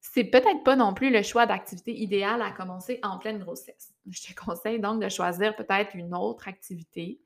c'est 0.00 0.22
peut-être 0.22 0.62
pas 0.62 0.76
non 0.76 0.94
plus 0.94 1.10
le 1.10 1.22
choix 1.22 1.46
d'activité 1.46 1.92
idéal 1.92 2.40
à 2.40 2.52
commencer 2.52 3.00
en 3.02 3.18
pleine 3.18 3.40
grossesse. 3.40 3.92
Je 4.08 4.22
te 4.22 4.40
conseille 4.40 4.78
donc 4.78 5.02
de 5.02 5.08
choisir 5.08 5.56
peut-être 5.56 5.96
une 5.96 6.14
autre 6.14 6.46
activité 6.46 7.20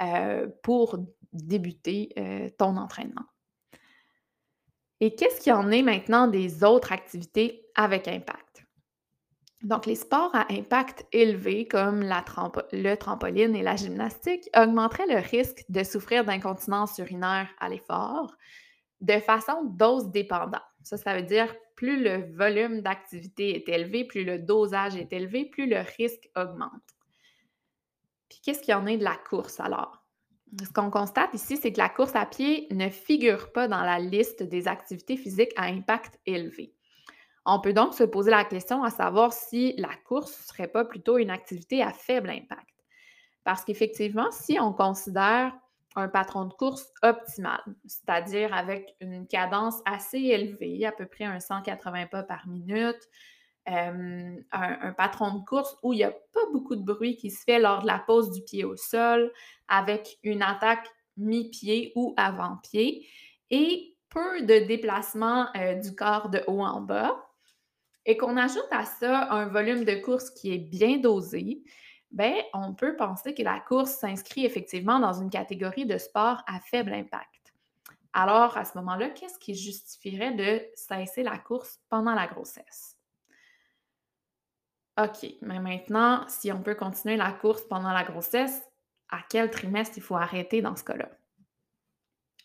euh, 0.00 0.48
pour 0.62 0.96
débuter 1.30 2.14
euh, 2.16 2.48
ton 2.56 2.78
entraînement. 2.78 3.26
Et 5.00 5.14
qu'est-ce 5.14 5.40
qu'il 5.40 5.50
y 5.50 5.54
en 5.54 5.70
est 5.70 5.82
maintenant 5.82 6.28
des 6.28 6.64
autres 6.64 6.92
activités 6.92 7.66
avec 7.74 8.08
impact? 8.08 8.64
Donc, 9.62 9.86
les 9.86 9.94
sports 9.94 10.34
à 10.34 10.46
impact 10.52 11.06
élevé 11.12 11.66
comme 11.66 12.02
le 12.02 12.94
trampoline 12.96 13.56
et 13.56 13.62
la 13.62 13.76
gymnastique 13.76 14.48
augmenteraient 14.54 15.06
le 15.06 15.20
risque 15.20 15.64
de 15.70 15.82
souffrir 15.82 16.24
d'incontinence 16.24 16.98
urinaire 16.98 17.48
à 17.60 17.70
l'effort 17.70 18.36
de 19.00 19.18
façon 19.20 19.64
dose 19.64 20.10
dépendante. 20.10 20.62
Ça, 20.82 20.96
ça 20.96 21.14
veut 21.14 21.22
dire 21.22 21.54
plus 21.76 22.02
le 22.02 22.30
volume 22.36 22.82
d'activité 22.82 23.56
est 23.56 23.68
élevé, 23.68 24.04
plus 24.04 24.24
le 24.24 24.38
dosage 24.38 24.96
est 24.96 25.12
élevé, 25.12 25.46
plus 25.46 25.66
le 25.66 25.80
risque 25.98 26.30
augmente. 26.36 26.70
Puis 28.28 28.40
qu'est-ce 28.42 28.60
qu'il 28.60 28.72
y 28.72 28.74
en 28.74 28.86
est 28.86 28.98
de 28.98 29.04
la 29.04 29.16
course 29.16 29.60
alors? 29.60 30.03
Ce 30.62 30.72
qu'on 30.72 30.90
constate 30.90 31.34
ici, 31.34 31.56
c'est 31.56 31.72
que 31.72 31.78
la 31.78 31.88
course 31.88 32.14
à 32.14 32.26
pied 32.26 32.68
ne 32.70 32.88
figure 32.88 33.52
pas 33.52 33.66
dans 33.66 33.80
la 33.80 33.98
liste 33.98 34.42
des 34.42 34.68
activités 34.68 35.16
physiques 35.16 35.52
à 35.56 35.64
impact 35.64 36.20
élevé. 36.26 36.74
On 37.46 37.60
peut 37.60 37.72
donc 37.72 37.94
se 37.94 38.04
poser 38.04 38.30
la 38.30 38.44
question 38.44 38.82
à 38.84 38.90
savoir 38.90 39.32
si 39.32 39.74
la 39.76 39.94
course 40.06 40.38
ne 40.38 40.46
serait 40.46 40.68
pas 40.68 40.84
plutôt 40.84 41.18
une 41.18 41.30
activité 41.30 41.82
à 41.82 41.92
faible 41.92 42.30
impact. 42.30 42.68
Parce 43.42 43.64
qu'effectivement, 43.64 44.30
si 44.30 44.58
on 44.58 44.72
considère 44.72 45.52
un 45.96 46.08
patron 46.08 46.46
de 46.46 46.54
course 46.54 46.86
optimal, 47.02 47.60
c'est-à-dire 47.86 48.54
avec 48.54 48.96
une 49.00 49.26
cadence 49.26 49.80
assez 49.84 50.18
élevée, 50.18 50.86
à 50.86 50.92
peu 50.92 51.06
près 51.06 51.24
un 51.24 51.40
180 51.40 52.06
pas 52.06 52.22
par 52.22 52.46
minute, 52.48 53.08
un, 53.66 54.92
patron 54.96 55.38
de 55.38 55.44
course 55.44 55.76
où 55.82 55.92
il 55.92 55.96
n'y 55.96 56.04
a 56.04 56.10
pas 56.10 56.46
beaucoup 56.52 56.76
de 56.76 56.82
bruit 56.82 57.16
qui 57.16 57.30
se 57.30 57.42
fait 57.44 57.58
lors 57.58 57.82
de 57.82 57.86
la 57.86 57.98
pose 57.98 58.30
du 58.30 58.42
pied 58.42 58.64
au 58.64 58.76
sol, 58.76 59.32
avec 59.68 60.18
une 60.22 60.42
attaque 60.42 60.88
mi-pied 61.16 61.92
ou 61.94 62.14
avant-pied, 62.16 63.06
et 63.50 63.96
peu 64.08 64.42
de 64.42 64.66
déplacement 64.66 65.48
euh, 65.56 65.74
du 65.74 65.94
corps 65.94 66.28
de 66.28 66.42
haut 66.46 66.62
en 66.62 66.80
bas, 66.80 67.24
et 68.06 68.16
qu'on 68.16 68.36
ajoute 68.36 68.68
à 68.70 68.84
ça 68.84 69.30
un 69.32 69.46
volume 69.46 69.84
de 69.84 69.94
course 69.94 70.30
qui 70.30 70.52
est 70.52 70.58
bien 70.58 70.98
dosé, 70.98 71.62
ben, 72.10 72.34
on 72.52 72.74
peut 72.74 72.96
penser 72.96 73.34
que 73.34 73.42
la 73.42 73.60
course 73.60 73.92
s'inscrit 73.92 74.44
effectivement 74.44 75.00
dans 75.00 75.14
une 75.14 75.30
catégorie 75.30 75.86
de 75.86 75.98
sport 75.98 76.42
à 76.46 76.60
faible 76.60 76.92
impact. 76.92 77.52
Alors, 78.12 78.56
à 78.56 78.64
ce 78.64 78.78
moment-là, 78.78 79.10
qu'est-ce 79.10 79.38
qui 79.40 79.54
justifierait 79.56 80.34
de 80.34 80.64
cesser 80.76 81.24
la 81.24 81.38
course 81.38 81.80
pendant 81.88 82.14
la 82.14 82.28
grossesse? 82.28 82.93
OK, 84.96 85.26
mais 85.42 85.58
maintenant, 85.58 86.24
si 86.28 86.52
on 86.52 86.62
peut 86.62 86.76
continuer 86.76 87.16
la 87.16 87.32
course 87.32 87.62
pendant 87.68 87.92
la 87.92 88.04
grossesse, 88.04 88.62
à 89.10 89.18
quel 89.28 89.50
trimestre 89.50 89.98
il 89.98 90.02
faut 90.02 90.16
arrêter 90.16 90.62
dans 90.62 90.76
ce 90.76 90.84
cas-là? 90.84 91.08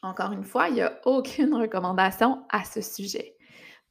Encore 0.02 0.32
une 0.32 0.44
fois, 0.44 0.70
il 0.70 0.76
n'y 0.76 0.82
a 0.82 1.00
aucune 1.06 1.54
recommandation 1.54 2.46
à 2.50 2.64
ce 2.64 2.82
sujet. 2.82 3.36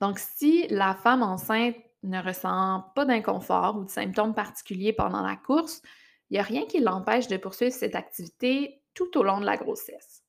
Donc, 0.00 0.18
si 0.18 0.66
la 0.68 0.94
femme 0.94 1.22
enceinte 1.22 1.76
ne 2.02 2.22
ressent 2.22 2.90
pas 2.94 3.04
d'inconfort 3.04 3.76
ou 3.76 3.84
de 3.84 3.90
symptômes 3.90 4.34
particuliers 4.34 4.92
pendant 4.92 5.22
la 5.22 5.36
course, 5.36 5.82
il 6.30 6.34
n'y 6.34 6.40
a 6.40 6.44
rien 6.44 6.66
qui 6.66 6.80
l'empêche 6.80 7.28
de 7.28 7.36
poursuivre 7.36 7.72
cette 7.72 7.94
activité 7.94 8.82
tout 8.94 9.16
au 9.18 9.22
long 9.22 9.40
de 9.40 9.46
la 9.46 9.56
grossesse. 9.56 10.24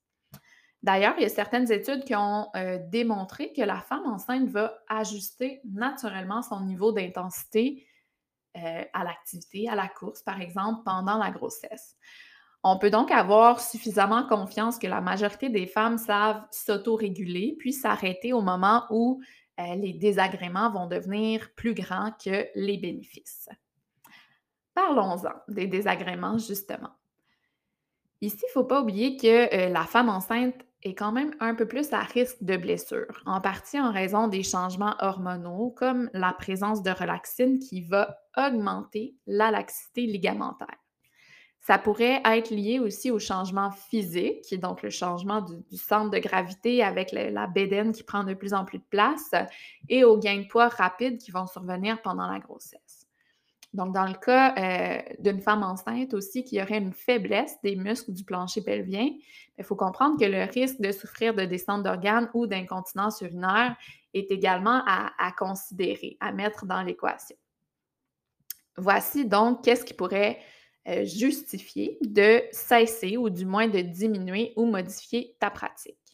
D'ailleurs, 0.81 1.15
il 1.17 1.23
y 1.23 1.25
a 1.25 1.29
certaines 1.29 1.71
études 1.71 2.05
qui 2.05 2.15
ont 2.15 2.47
euh, 2.55 2.79
démontré 2.89 3.51
que 3.51 3.61
la 3.61 3.81
femme 3.81 4.05
enceinte 4.05 4.47
va 4.49 4.79
ajuster 4.87 5.61
naturellement 5.65 6.41
son 6.41 6.61
niveau 6.61 6.91
d'intensité 6.91 7.85
euh, 8.57 8.83
à 8.93 9.03
l'activité, 9.03 9.69
à 9.69 9.75
la 9.75 9.87
course, 9.87 10.23
par 10.23 10.41
exemple, 10.41 10.81
pendant 10.83 11.17
la 11.17 11.31
grossesse. 11.31 11.95
On 12.63 12.77
peut 12.77 12.89
donc 12.89 13.11
avoir 13.11 13.61
suffisamment 13.61 14.27
confiance 14.27 14.77
que 14.77 14.87
la 14.87 15.01
majorité 15.01 15.49
des 15.49 15.65
femmes 15.65 15.97
savent 15.97 16.45
s'autoréguler 16.51 17.55
puis 17.59 17.71
s'arrêter 17.71 18.33
au 18.33 18.41
moment 18.41 18.85
où 18.89 19.21
euh, 19.59 19.75
les 19.75 19.93
désagréments 19.93 20.71
vont 20.71 20.87
devenir 20.87 21.53
plus 21.55 21.73
grands 21.73 22.11
que 22.23 22.47
les 22.55 22.77
bénéfices. 22.77 23.49
Parlons-en 24.73 25.33
des 25.47 25.67
désagréments, 25.67 26.37
justement. 26.37 26.91
Ici, 28.21 28.39
il 28.41 28.49
ne 28.49 28.51
faut 28.51 28.65
pas 28.65 28.81
oublier 28.81 29.15
que 29.15 29.53
euh, 29.55 29.69
la 29.69 29.85
femme 29.85 30.09
enceinte 30.09 30.65
est 30.83 30.95
quand 30.95 31.11
même 31.11 31.35
un 31.39 31.55
peu 31.55 31.67
plus 31.67 31.91
à 31.93 31.99
risque 31.99 32.41
de 32.41 32.55
blessure, 32.57 33.21
en 33.25 33.41
partie 33.41 33.79
en 33.79 33.91
raison 33.91 34.27
des 34.27 34.43
changements 34.43 34.95
hormonaux 34.99 35.73
comme 35.77 36.09
la 36.13 36.33
présence 36.33 36.81
de 36.83 36.91
relaxine 36.91 37.59
qui 37.59 37.81
va 37.81 38.17
augmenter 38.37 39.15
la 39.27 39.51
laxité 39.51 40.03
ligamentaire. 40.03 40.77
Ça 41.61 41.77
pourrait 41.77 42.21
être 42.25 42.49
lié 42.51 42.79
aussi 42.79 43.11
au 43.11 43.19
changement 43.19 43.69
physique, 43.69 44.57
donc 44.59 44.81
le 44.81 44.89
changement 44.89 45.41
du, 45.41 45.77
centre 45.77 46.09
de 46.09 46.17
gravité 46.17 46.81
avec 46.81 47.11
la 47.11 47.47
bédaine 47.47 47.91
qui 47.91 48.03
prend 48.03 48.23
de 48.23 48.33
plus 48.33 48.53
en 48.53 48.65
plus 48.65 48.79
de 48.79 48.85
place 48.89 49.31
et 49.89 50.03
aux 50.03 50.17
gains 50.17 50.39
de 50.39 50.47
poids 50.47 50.69
rapides 50.69 51.17
qui 51.17 51.31
vont 51.31 51.45
survenir 51.45 52.01
pendant 52.01 52.31
la 52.31 52.39
grossesse. 52.39 52.88
Donc, 53.73 53.93
dans 53.93 54.07
le 54.07 54.15
cas 54.15 54.55
euh, 54.57 55.01
d'une 55.19 55.41
femme 55.41 55.63
enceinte 55.63 56.13
aussi 56.13 56.43
qui 56.43 56.61
aurait 56.61 56.79
une 56.79 56.93
faiblesse 56.93 57.55
des 57.63 57.75
muscles 57.75 58.13
du 58.13 58.23
plancher 58.23 58.61
pelvien, 58.61 59.09
il 59.57 59.63
faut 59.63 59.75
comprendre 59.75 60.19
que 60.19 60.25
le 60.25 60.43
risque 60.43 60.81
de 60.81 60.91
souffrir 60.91 61.35
de 61.35 61.45
descente 61.45 61.83
d'organes 61.83 62.29
ou 62.33 62.47
d'incontinence 62.47 63.21
urinaire 63.21 63.75
est 64.13 64.31
également 64.31 64.81
à 64.85 65.31
considérer, 65.37 66.17
à 66.19 66.31
mettre 66.31 66.65
dans 66.65 66.81
l'équation. 66.81 67.35
Voici 68.79 69.25
donc 69.25 69.63
qu'est-ce 69.63 69.85
qui 69.85 69.93
pourrait 69.93 70.39
euh, 70.87 71.03
justifier 71.05 71.97
de 72.01 72.41
cesser 72.51 73.17
ou 73.17 73.29
du 73.29 73.45
moins 73.45 73.67
de 73.67 73.81
diminuer 73.81 74.53
ou 74.55 74.65
modifier 74.65 75.35
ta 75.39 75.51
pratique. 75.51 76.08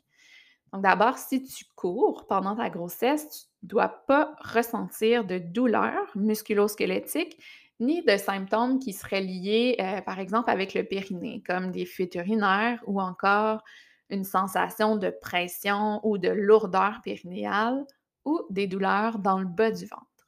Donc 0.75 0.83
d'abord, 0.83 1.17
si 1.17 1.41
tu 1.41 1.63
cours 1.77 2.27
pendant 2.27 2.57
ta 2.57 2.69
grossesse, 2.69 3.29
tu 3.29 3.45
ne 3.63 3.69
dois 3.69 3.87
pas 3.87 4.35
ressentir 4.41 5.23
de 5.23 5.37
douleur 5.37 6.11
musculo-squelettique 6.15 7.41
ni 7.79 8.03
de 8.03 8.17
symptômes 8.17 8.79
qui 8.79 8.91
seraient 8.91 9.21
liés, 9.21 9.77
euh, 9.79 10.01
par 10.01 10.19
exemple, 10.19 10.49
avec 10.49 10.73
le 10.73 10.83
périnée, 10.83 11.41
comme 11.47 11.71
des 11.71 11.85
fuites 11.85 12.15
urinaires 12.15 12.83
ou 12.87 12.99
encore 12.99 13.63
une 14.09 14.25
sensation 14.25 14.97
de 14.97 15.09
pression 15.21 16.01
ou 16.03 16.17
de 16.17 16.27
lourdeur 16.27 16.99
périnéale 17.01 17.85
ou 18.25 18.41
des 18.49 18.67
douleurs 18.67 19.19
dans 19.19 19.39
le 19.39 19.47
bas 19.47 19.71
du 19.71 19.85
ventre. 19.85 20.27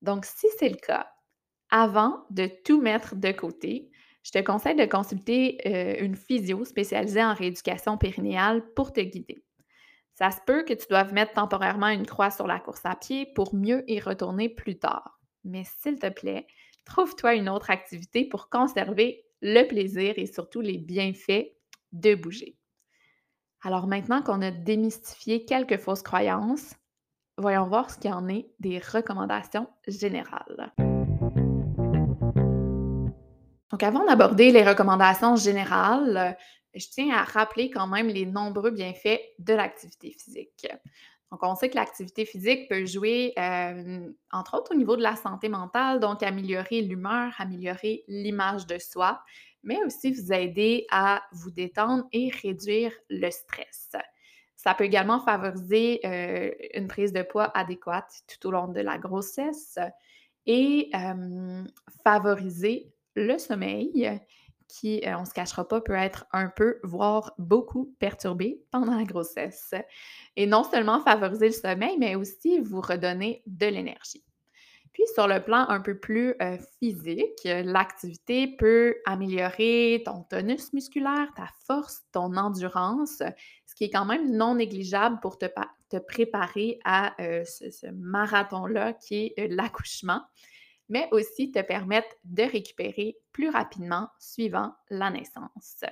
Donc, 0.00 0.24
si 0.24 0.48
c'est 0.58 0.70
le 0.70 0.74
cas, 0.74 1.08
avant 1.70 2.24
de 2.30 2.50
tout 2.64 2.80
mettre 2.80 3.14
de 3.14 3.30
côté, 3.30 3.92
je 4.24 4.32
te 4.32 4.40
conseille 4.40 4.74
de 4.74 4.86
consulter 4.86 5.58
euh, 5.66 6.04
une 6.04 6.16
physio 6.16 6.64
spécialisée 6.64 7.22
en 7.22 7.34
rééducation 7.34 7.96
périnéale 7.96 8.64
pour 8.74 8.92
te 8.92 9.00
guider. 9.00 9.44
Ça 10.22 10.30
se 10.30 10.40
peut 10.46 10.62
que 10.62 10.72
tu 10.72 10.86
doives 10.88 11.12
mettre 11.12 11.32
temporairement 11.32 11.88
une 11.88 12.06
croix 12.06 12.30
sur 12.30 12.46
la 12.46 12.60
course 12.60 12.82
à 12.84 12.94
pied 12.94 13.26
pour 13.34 13.56
mieux 13.56 13.82
y 13.90 13.98
retourner 13.98 14.48
plus 14.48 14.78
tard. 14.78 15.18
Mais 15.42 15.64
s'il 15.64 15.98
te 15.98 16.08
plaît, 16.08 16.46
trouve-toi 16.84 17.34
une 17.34 17.48
autre 17.48 17.72
activité 17.72 18.24
pour 18.24 18.48
conserver 18.48 19.24
le 19.40 19.66
plaisir 19.66 20.14
et 20.16 20.26
surtout 20.26 20.60
les 20.60 20.78
bienfaits 20.78 21.48
de 21.90 22.14
bouger. 22.14 22.56
Alors 23.64 23.88
maintenant 23.88 24.22
qu'on 24.22 24.42
a 24.42 24.52
démystifié 24.52 25.44
quelques 25.44 25.78
fausses 25.78 26.02
croyances, 26.02 26.72
voyons 27.36 27.66
voir 27.66 27.90
ce 27.90 27.98
qu'il 27.98 28.12
en 28.12 28.28
est 28.28 28.48
des 28.60 28.78
recommandations 28.78 29.66
générales. 29.88 30.72
Donc 33.72 33.82
avant 33.82 34.04
d'aborder 34.04 34.52
les 34.52 34.62
recommandations 34.62 35.34
générales, 35.34 36.36
je 36.74 36.86
tiens 36.88 37.14
à 37.14 37.24
rappeler 37.24 37.70
quand 37.70 37.86
même 37.86 38.08
les 38.08 38.26
nombreux 38.26 38.70
bienfaits 38.70 39.20
de 39.38 39.54
l'activité 39.54 40.10
physique. 40.12 40.66
Donc, 41.30 41.40
on 41.42 41.54
sait 41.54 41.70
que 41.70 41.76
l'activité 41.76 42.26
physique 42.26 42.68
peut 42.68 42.84
jouer, 42.84 43.32
euh, 43.38 44.06
entre 44.32 44.58
autres, 44.58 44.74
au 44.74 44.76
niveau 44.76 44.96
de 44.96 45.02
la 45.02 45.16
santé 45.16 45.48
mentale, 45.48 45.98
donc 45.98 46.22
améliorer 46.22 46.82
l'humeur, 46.82 47.32
améliorer 47.38 48.04
l'image 48.06 48.66
de 48.66 48.78
soi, 48.78 49.22
mais 49.62 49.82
aussi 49.84 50.12
vous 50.12 50.30
aider 50.30 50.86
à 50.90 51.22
vous 51.32 51.50
détendre 51.50 52.04
et 52.12 52.30
réduire 52.42 52.92
le 53.08 53.30
stress. 53.30 53.92
Ça 54.56 54.74
peut 54.74 54.84
également 54.84 55.20
favoriser 55.20 56.00
euh, 56.04 56.50
une 56.74 56.86
prise 56.86 57.14
de 57.14 57.22
poids 57.22 57.50
adéquate 57.56 58.12
tout 58.28 58.48
au 58.48 58.50
long 58.50 58.68
de 58.68 58.80
la 58.80 58.98
grossesse 58.98 59.78
et 60.44 60.90
euh, 60.94 61.64
favoriser 62.04 62.92
le 63.14 63.38
sommeil 63.38 64.20
qui, 64.72 65.02
on 65.06 65.20
ne 65.20 65.26
se 65.26 65.34
cachera 65.34 65.66
pas, 65.66 65.80
peut 65.80 65.92
être 65.92 66.24
un 66.32 66.48
peu, 66.48 66.78
voire 66.82 67.34
beaucoup 67.38 67.94
perturbé 67.98 68.62
pendant 68.70 68.96
la 68.96 69.04
grossesse. 69.04 69.74
Et 70.36 70.46
non 70.46 70.64
seulement 70.64 71.00
favoriser 71.00 71.46
le 71.46 71.52
sommeil, 71.52 71.96
mais 71.98 72.14
aussi 72.14 72.60
vous 72.60 72.80
redonner 72.80 73.42
de 73.46 73.66
l'énergie. 73.66 74.24
Puis 74.92 75.04
sur 75.14 75.26
le 75.26 75.42
plan 75.42 75.66
un 75.68 75.80
peu 75.80 75.98
plus 75.98 76.34
euh, 76.42 76.58
physique, 76.78 77.40
l'activité 77.44 78.46
peut 78.58 78.96
améliorer 79.06 80.02
ton 80.04 80.24
tonus 80.24 80.72
musculaire, 80.74 81.28
ta 81.34 81.48
force, 81.66 82.02
ton 82.12 82.36
endurance, 82.36 83.22
ce 83.66 83.74
qui 83.74 83.84
est 83.84 83.90
quand 83.90 84.04
même 84.04 84.36
non 84.36 84.56
négligeable 84.56 85.18
pour 85.20 85.38
te, 85.38 85.46
préparer 86.08 86.78
à 86.84 87.14
euh, 87.22 87.42
ce, 87.44 87.86
marathon-là 87.90 88.92
qui 88.92 89.32
est 89.36 89.38
euh, 89.38 89.46
l'accouchement, 89.50 90.22
mais 90.92 91.08
aussi 91.10 91.50
te 91.50 91.62
permettre 91.62 92.14
de 92.24 92.42
récupérer 92.42 93.16
plus 93.32 93.48
rapidement 93.48 94.08
suivant 94.18 94.74
la 94.90 95.08
naissance. 95.08 95.84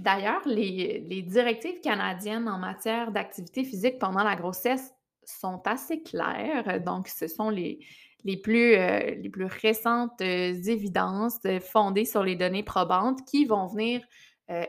D'ailleurs, 0.00 0.42
les, 0.46 1.22
directives 1.22 1.80
canadiennes 1.80 2.48
en 2.48 2.58
matière 2.58 3.12
d'activité 3.12 3.62
physique 3.62 4.00
pendant 4.00 4.24
la 4.24 4.34
grossesse 4.34 4.92
sont 5.24 5.62
assez 5.64 6.02
claires. 6.02 6.80
Donc, 6.80 7.06
ce 7.06 7.28
sont 7.28 7.50
les, 7.50 7.78
les, 8.24 8.36
plus, 8.36 8.74
euh, 8.74 9.14
les 9.14 9.28
plus 9.28 9.44
récentes 9.44 10.20
euh, 10.22 10.54
évidences 10.66 11.38
euh, 11.46 11.60
fondées 11.60 12.04
sur 12.04 12.24
les 12.24 12.34
données 12.34 12.64
probantes 12.64 13.24
qui 13.24 13.44
vont 13.46 13.66
venir 13.68 14.04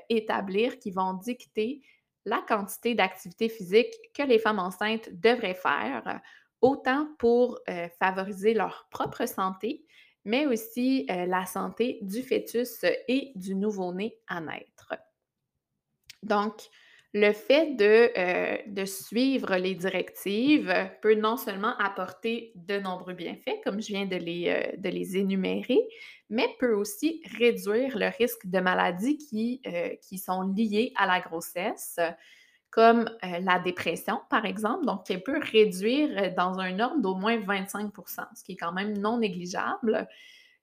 établir, 0.08 0.80
qui 0.80 0.92
vont 0.92 1.14
dicter 1.16 1.82
la 2.24 2.42
quantité 2.48 2.96
d'activité 2.96 3.50
physique 3.50 3.94
que 4.16 4.24
les 4.24 4.40
femmes 4.40 4.60
enceintes 4.60 5.10
devraient 5.12 5.56
faire, 5.56 6.22
autant 6.64 7.08
pour 7.20 7.60
favoriser 8.00 8.56
leur 8.56 8.88
propre 8.90 9.28
santé, 9.28 9.86
mais 10.26 10.48
aussi 10.48 11.06
la 11.08 11.46
santé 11.46 12.00
du 12.02 12.24
fœtus 12.24 12.84
et 13.08 13.32
du 13.36 13.54
nouveau-né 13.54 14.18
à 14.28 14.42
naître. 14.42 14.96
Donc, 16.24 16.70
le 17.16 17.32
fait 17.32 17.78
euh, 17.80 18.58
de, 18.66 18.86
suivre 18.86 19.56
les 19.58 19.76
directives 19.76 20.74
peut 21.02 21.14
non 21.14 21.38
seulement 21.38 21.78
apporter 21.78 22.52
de 22.56 22.80
nombreux 22.80 23.14
bienfaits, 23.14 23.62
comme 23.64 23.82
je 23.82 23.88
viens 23.90 24.08
de 24.08 24.16
les, 24.16 24.50
euh, 24.50 25.18
énumérer, 25.20 25.80
mais 26.32 26.48
peut 26.60 26.74
aussi 26.74 27.22
réduire 27.38 28.00
le 28.00 28.08
risque 28.18 28.48
de 28.48 28.60
maladies 28.60 29.62
euh, 29.68 29.90
qui 30.02 30.18
sont 30.18 30.42
liées 30.42 30.92
à 30.96 31.06
la 31.06 31.20
grossesse, 31.20 32.00
comme 32.74 33.08
la 33.22 33.60
dépression, 33.60 34.20
par 34.32 34.46
exemple, 34.46 34.86
donc 34.86 35.06
qui 35.06 35.18
peut 35.20 35.40
réduire 35.40 36.34
dans 36.36 36.58
un 36.60 36.80
ordre 36.80 37.02
d'au 37.02 37.14
moins 37.14 37.38
25% 37.38 38.26
ce 38.36 38.44
qui 38.44 38.54
est 38.54 38.58
quand 38.58 38.74
même 38.74 38.98
non 38.98 39.20
négligeable, 39.20 40.08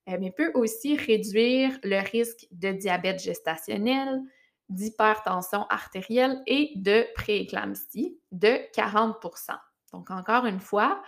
mais 0.08 0.32
peut 0.32 0.50
aussi 0.54 0.96
réduire 0.96 1.78
le 1.84 2.00
risque 2.00 2.48
de 2.50 2.72
diabète 2.72 3.22
gestationnel, 3.22 4.22
d'hypertension 4.70 5.66
artérielle 5.68 6.42
et 6.46 6.72
de 6.76 7.06
prééclampsie 7.14 8.18
de 8.32 8.58
40% 8.74 9.58
Donc, 9.92 10.10
encore 10.10 10.46
une 10.46 10.60
fois, 10.60 11.02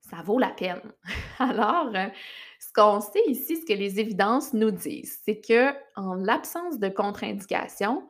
ça 0.00 0.22
vaut 0.22 0.38
la 0.38 0.50
peine. 0.50 0.80
Alors, 1.38 1.94
euh, 1.94 2.08
ce 2.58 2.72
qu'on 2.72 3.00
sait 3.00 3.22
ici, 3.26 3.56
ce 3.56 3.66
que 3.66 3.78
les 3.78 4.00
évidences 4.00 4.54
nous 4.54 4.70
disent, 4.70 5.20
c'est 5.24 5.40
que 5.40 5.72
en 5.96 6.14
l'absence 6.14 6.78
de 6.78 6.88
contre-indication, 6.88 8.08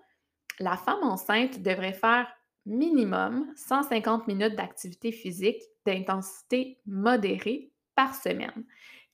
la 0.60 0.76
femme 0.76 1.02
enceinte 1.02 1.62
devrait 1.62 1.92
faire 1.92 2.26
minimum 2.66 3.46
150 3.56 4.28
minutes 4.28 4.56
d'activité 4.56 5.12
physique 5.12 5.62
d'intensité 5.86 6.78
modérée 6.86 7.72
par 7.94 8.14
semaine 8.14 8.64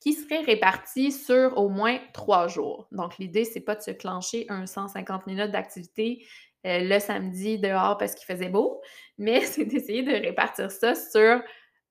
qui 0.00 0.12
serait 0.12 0.42
réparti 0.42 1.12
sur 1.12 1.56
au 1.56 1.70
moins 1.70 1.98
trois 2.12 2.46
jours. 2.46 2.86
Donc, 2.92 3.16
l'idée, 3.16 3.46
c'est 3.46 3.60
pas 3.60 3.74
de 3.74 3.80
se 3.80 3.90
clencher 3.90 4.44
un 4.50 4.66
150 4.66 5.26
minutes 5.26 5.50
d'activité 5.50 6.26
euh, 6.66 6.80
le 6.80 6.98
samedi 6.98 7.58
dehors 7.58 7.96
parce 7.96 8.14
qu'il 8.14 8.26
faisait 8.26 8.50
beau, 8.50 8.82
mais 9.18 9.40
c'est 9.46 9.64
d'essayer 9.64 10.02
de 10.02 10.12
répartir 10.12 10.70
ça 10.70 10.94
sur 10.94 11.42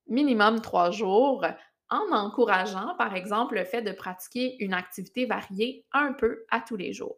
minimum 0.08 0.62
trois 0.62 0.92
jours 0.92 1.44
en 1.89 2.12
encourageant, 2.12 2.96
par 2.98 3.16
exemple, 3.16 3.56
le 3.56 3.66
fait 3.66 3.82
de 3.82 3.92
pratiquer 3.92 4.58
une 4.63 4.74
activité 4.74 5.26
variée 5.26 5.86
un 5.92 6.13
peu 6.13 6.46
à 6.52 6.60
tous 6.60 6.76
les 6.76 6.94
jours. 6.94 7.18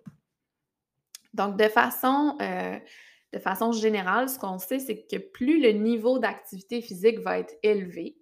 Donc, 1.36 1.58
de 1.58 1.68
façon, 1.68 2.38
euh, 2.42 2.80
de 3.34 3.40
façon 3.40 3.74
générale, 3.74 4.30
ce 4.30 4.40
qu'on 4.40 4.58
sait, 4.58 4.80
c'est 4.80 5.06
que 5.06 5.18
plus 5.18 5.62
le 5.62 5.72
niveau 5.72 6.18
d'activité 6.18 6.82
physique 6.82 7.20
va 7.20 7.40
être 7.40 7.54
élevé, 7.62 8.16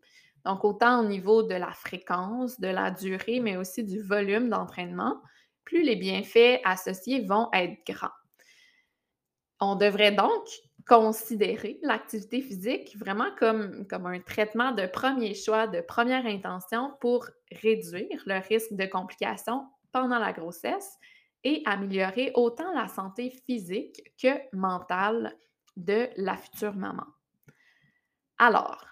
donc, 0.46 0.66
autant 0.66 1.00
au 1.00 1.06
niveau 1.06 1.44
de 1.44 1.54
la 1.54 1.72
fréquence, 1.72 2.60
de 2.60 2.68
la 2.68 2.92
durée, 2.92 3.40
mais 3.40 3.56
aussi 3.56 3.84
du 3.84 4.02
volume 4.02 4.50
d'entraînement, 4.50 5.22
plus 5.64 5.84
les 5.84 5.96
bienfaits 5.96 6.60
associés 6.66 7.22
vont 7.22 7.48
être 7.54 7.78
grands. 7.88 8.10
On 9.62 9.76
devrait 9.76 10.12
donc 10.12 10.46
considérer 10.86 11.80
l'activité 11.84 12.42
physique 12.42 12.98
vraiment 12.98 13.30
comme 13.40 14.06
un 14.06 14.20
traitement 14.20 14.74
de 14.74 14.86
premier 14.86 15.34
choix, 15.34 15.68
de 15.68 15.80
première 15.80 16.26
intention 16.26 16.92
pour 17.00 17.26
réduire 17.62 18.22
le 18.26 18.46
risque 18.46 18.74
de 18.74 18.86
complications 18.86 19.66
pendant 19.94 20.20
la 20.20 20.34
grossesse 20.34 20.98
et 21.44 21.62
améliorer 21.66 22.32
autant 22.36 22.72
la 22.74 22.88
santé 22.88 23.30
physique 23.30 24.02
que 24.22 24.56
mentale 24.56 25.36
de 25.76 26.10
la 26.18 26.38
future 26.38 26.76
maman. 26.76 27.06
Alors, 28.38 28.86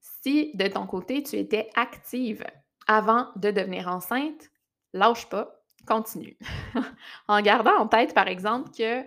si 0.00 0.52
de 0.54 0.66
ton 0.68 0.86
côté, 0.86 1.22
tu 1.22 1.36
étais 1.36 1.70
active 1.74 2.44
avant 2.86 3.28
de 3.36 3.50
devenir 3.50 3.88
enceinte, 3.88 4.50
lâche 4.92 5.28
pas, 5.28 5.62
continue. 5.86 6.38
en 7.28 7.40
gardant 7.40 7.76
en 7.78 7.88
tête, 7.88 8.14
par 8.14 8.28
exemple, 8.28 8.70
que 8.76 9.02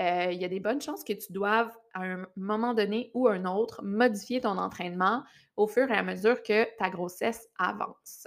euh, 0.00 0.32
y 0.32 0.44
a 0.44 0.48
des 0.48 0.60
bonnes 0.60 0.80
chances 0.80 1.04
que 1.04 1.12
tu 1.12 1.32
doives, 1.32 1.72
à 1.94 2.02
un 2.02 2.26
moment 2.36 2.74
donné 2.74 3.10
ou 3.14 3.28
un 3.28 3.44
autre, 3.44 3.82
modifier 3.82 4.40
ton 4.40 4.58
entraînement 4.58 5.22
au 5.56 5.66
fur 5.66 5.90
et 5.90 5.96
à 5.96 6.02
mesure 6.02 6.42
que 6.42 6.66
ta 6.78 6.90
grossesse 6.90 7.46
avance. 7.58 8.26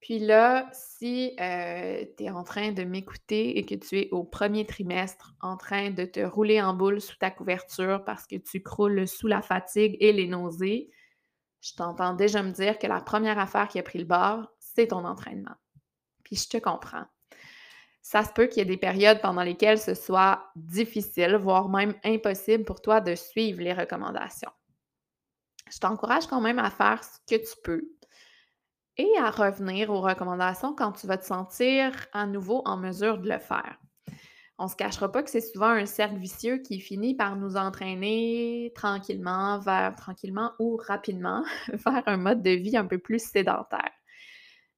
Puis 0.00 0.20
là, 0.20 0.68
si 0.72 1.34
euh, 1.40 2.04
tu 2.16 2.24
es 2.24 2.30
en 2.30 2.44
train 2.44 2.70
de 2.72 2.84
m'écouter 2.84 3.58
et 3.58 3.66
que 3.66 3.74
tu 3.74 3.98
es 3.98 4.08
au 4.12 4.22
premier 4.22 4.64
trimestre 4.64 5.34
en 5.40 5.56
train 5.56 5.90
de 5.90 6.04
te 6.04 6.20
rouler 6.20 6.62
en 6.62 6.72
boule 6.72 7.00
sous 7.00 7.16
ta 7.16 7.30
couverture 7.30 8.04
parce 8.04 8.26
que 8.26 8.36
tu 8.36 8.62
croules 8.62 9.08
sous 9.08 9.26
la 9.26 9.42
fatigue 9.42 9.96
et 10.00 10.12
les 10.12 10.28
nausées, 10.28 10.90
je 11.60 11.74
t'entends 11.74 12.14
déjà 12.14 12.42
me 12.42 12.52
dire 12.52 12.78
que 12.78 12.86
la 12.86 13.00
première 13.00 13.38
affaire 13.38 13.66
qui 13.66 13.78
a 13.78 13.82
pris 13.82 13.98
le 13.98 14.04
bord, 14.04 14.46
c'est 14.60 14.88
ton 14.88 15.04
entraînement. 15.04 15.56
Puis 16.22 16.36
je 16.36 16.48
te 16.48 16.58
comprends. 16.58 17.06
Ça 18.00 18.22
se 18.24 18.32
peut 18.32 18.46
qu'il 18.46 18.58
y 18.58 18.62
ait 18.62 18.64
des 18.64 18.76
périodes 18.76 19.20
pendant 19.20 19.42
lesquelles 19.42 19.80
ce 19.80 19.94
soit 19.94 20.50
difficile, 20.54 21.36
voire 21.36 21.68
même 21.68 21.94
impossible 22.04 22.64
pour 22.64 22.80
toi 22.80 23.00
de 23.00 23.14
suivre 23.16 23.60
les 23.60 23.72
recommandations. 23.72 24.50
Je 25.70 25.78
t'encourage 25.78 26.26
quand 26.26 26.40
même 26.40 26.58
à 26.58 26.70
faire 26.70 27.02
ce 27.02 27.18
que 27.26 27.42
tu 27.42 27.54
peux 27.62 27.90
et 28.98 29.10
à 29.18 29.30
revenir 29.30 29.90
aux 29.90 30.00
recommandations 30.00 30.74
quand 30.74 30.92
tu 30.92 31.06
vas 31.06 31.16
te 31.16 31.24
sentir 31.24 31.92
à 32.12 32.26
nouveau 32.26 32.62
en 32.66 32.76
mesure 32.76 33.18
de 33.18 33.28
le 33.28 33.38
faire 33.38 33.78
on 34.58 34.64
ne 34.64 34.68
se 34.68 34.76
cachera 34.76 35.10
pas 35.10 35.22
que 35.22 35.30
c'est 35.30 35.40
souvent 35.40 35.68
un 35.68 35.86
cercle 35.86 36.16
vicieux 36.16 36.58
qui 36.58 36.80
finit 36.80 37.14
par 37.14 37.36
nous 37.36 37.56
entraîner 37.56 38.72
tranquillement 38.74 39.60
vers 39.60 39.94
tranquillement 39.94 40.52
ou 40.58 40.76
rapidement 40.76 41.44
vers 41.68 42.02
un 42.06 42.16
mode 42.16 42.42
de 42.42 42.50
vie 42.50 42.76
un 42.76 42.86
peu 42.86 42.98
plus 42.98 43.22
sédentaire. 43.22 43.92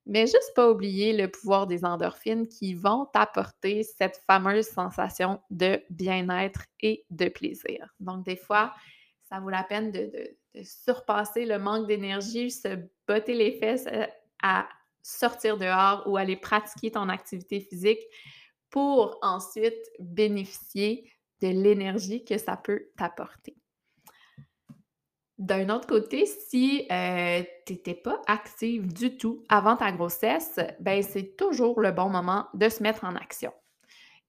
Mais 0.07 0.27
juste 0.27 0.53
pas 0.55 0.71
oublier 0.71 1.17
le 1.17 1.31
pouvoir 1.31 1.67
des 1.67 1.85
endorphines 1.85 2.47
qui 2.47 2.75
vont 2.75 3.07
t'apporter 3.07 3.83
cette 3.83 4.21
fameuse 4.27 4.67
sensation 4.67 5.41
de 5.51 5.83
bien-être 5.89 6.65
et 6.81 7.05
de 7.11 7.29
plaisir. 7.29 7.95
Donc, 8.01 8.25
des 8.25 8.37
fois, 8.37 8.75
ça 9.29 9.41
vaut 9.41 9.51
la 9.51 9.63
peine 9.63 9.93
de, 9.93 10.11
surpasser 10.63 11.45
le 11.45 11.59
manque 11.59 11.87
d'énergie, 11.87 12.51
se 12.51 12.79
botter 13.07 13.35
les 13.35 13.53
fesses 13.53 13.87
euh, 13.87 14.07
à 14.43 14.69
sortir 15.03 15.57
dehors 15.57 16.03
ou 16.07 16.17
aller 16.17 16.37
pratiquer 16.37 16.91
ton 16.91 17.09
activité 17.09 17.61
physique 17.61 18.01
pour 18.69 19.19
ensuite 19.23 19.91
bénéficier 19.99 21.11
de 21.41 21.49
l'énergie 21.49 22.25
que 22.25 22.39
ça 22.39 22.57
peut 22.57 22.89
t'apporter. 22.97 23.57
D'un 25.39 25.71
autre 25.71 25.87
côté, 25.87 26.27
si 26.27 26.87
euh, 26.93 27.43
tu 27.67 27.73
n'étais 27.73 27.95
pas 27.95 28.21
active 28.27 28.93
du 28.93 29.17
tout 29.17 29.43
avant 29.49 29.75
ta 29.75 29.91
grossesse, 29.91 30.61
ben 30.81 31.03
c'est 31.03 31.35
toujours 31.37 31.81
le 31.81 31.93
bon 31.93 32.11
moment 32.11 32.47
de 32.53 32.69
se 32.69 32.83
mettre 32.83 33.05
en 33.05 33.17
action. 33.17 33.51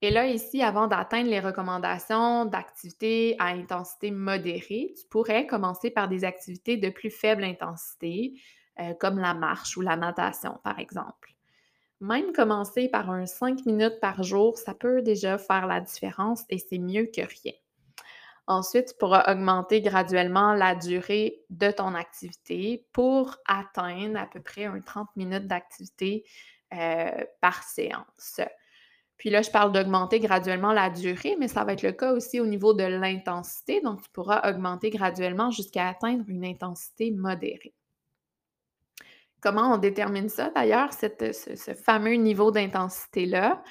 Et 0.03 0.09
là, 0.09 0.25
ici, 0.25 0.63
avant 0.63 0.87
d'atteindre 0.87 1.29
les 1.29 1.39
recommandations 1.39 2.45
d'activités 2.45 3.35
à 3.37 3.47
intensité 3.47 4.09
modérée, 4.09 4.93
tu 4.99 5.05
pourrais 5.07 5.45
commencer 5.45 5.91
par 5.91 6.07
des 6.07 6.23
activités 6.23 6.77
de 6.77 6.89
plus 6.89 7.11
faible 7.11 7.43
intensité, 7.43 8.33
euh, 8.79 8.93
comme 8.99 9.19
la 9.19 9.35
marche 9.35 9.77
ou 9.77 9.81
la 9.81 9.95
natation, 9.95 10.59
par 10.63 10.79
exemple. 10.79 11.35
Même 11.99 12.33
commencer 12.33 12.89
par 12.89 13.11
un 13.11 13.27
5 13.27 13.63
minutes 13.67 13.99
par 14.01 14.23
jour, 14.23 14.57
ça 14.57 14.73
peut 14.73 15.03
déjà 15.03 15.37
faire 15.37 15.67
la 15.67 15.79
différence 15.79 16.45
et 16.49 16.57
c'est 16.57 16.79
mieux 16.79 17.05
que 17.05 17.21
rien. 17.21 17.53
Ensuite, 18.47 18.87
tu 18.87 18.95
pourras 18.97 19.31
augmenter 19.31 19.81
graduellement 19.81 20.53
la 20.55 20.73
durée 20.73 21.43
de 21.51 21.69
ton 21.69 21.93
activité 21.93 22.87
pour 22.91 23.37
atteindre 23.45 24.19
à 24.19 24.25
peu 24.25 24.41
près 24.41 24.65
un 24.65 24.81
30 24.81 25.09
minutes 25.15 25.45
d'activité 25.45 26.25
euh, 26.73 27.23
par 27.39 27.61
séance. 27.61 28.41
Puis 29.21 29.29
là, 29.29 29.43
je 29.43 29.51
parle 29.51 29.71
d'augmenter 29.71 30.19
graduellement 30.19 30.73
la 30.73 30.89
durée, 30.89 31.35
mais 31.37 31.47
ça 31.47 31.63
va 31.63 31.73
être 31.73 31.83
le 31.83 31.91
cas 31.91 32.11
aussi 32.11 32.39
au 32.39 32.47
niveau 32.47 32.73
de 32.73 32.83
l'intensité. 32.83 33.79
Donc, 33.79 34.01
tu 34.01 34.09
pourras 34.09 34.49
augmenter 34.49 34.89
graduellement 34.89 35.51
jusqu'à 35.51 35.89
atteindre 35.89 36.23
une 36.27 36.43
intensité 36.43 37.11
modérée. 37.11 37.75
Comment 39.39 39.75
on 39.75 39.77
détermine 39.77 40.27
ça 40.27 40.49
d'ailleurs, 40.49 40.89
ce, 40.91 41.75
fameux 41.75 42.15
niveau 42.15 42.49
d'intensité-là? 42.49 43.61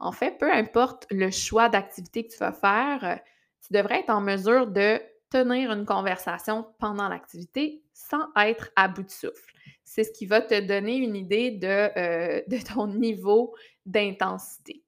En 0.00 0.10
fait, 0.10 0.38
peu 0.40 0.50
importe 0.52 1.06
le 1.12 1.30
choix 1.30 1.68
d'activité 1.68 2.26
que 2.26 2.32
tu 2.32 2.38
vas 2.38 2.50
faire, 2.50 3.20
tu 3.64 3.74
devrais 3.74 4.00
être 4.00 4.10
en 4.10 4.20
mesure 4.20 4.66
de 4.66 5.00
tenir 5.30 5.70
une 5.70 5.86
conversation 5.86 6.66
pendant 6.80 7.08
l'activité 7.08 7.80
sans 7.94 8.26
être 8.36 8.72
à 8.74 8.88
bout 8.88 9.04
de 9.04 9.10
souffle. 9.10 9.54
C'est 9.84 10.02
ce 10.02 10.10
qui 10.10 10.26
va 10.26 10.40
te 10.40 10.58
donner 10.58 10.96
une 10.96 11.14
idée 11.14 11.52
de, 11.52 11.68
euh, 11.96 12.42
de 12.48 12.74
ton 12.74 12.88
niveau 12.88 13.54
d'intensité. 13.84 14.82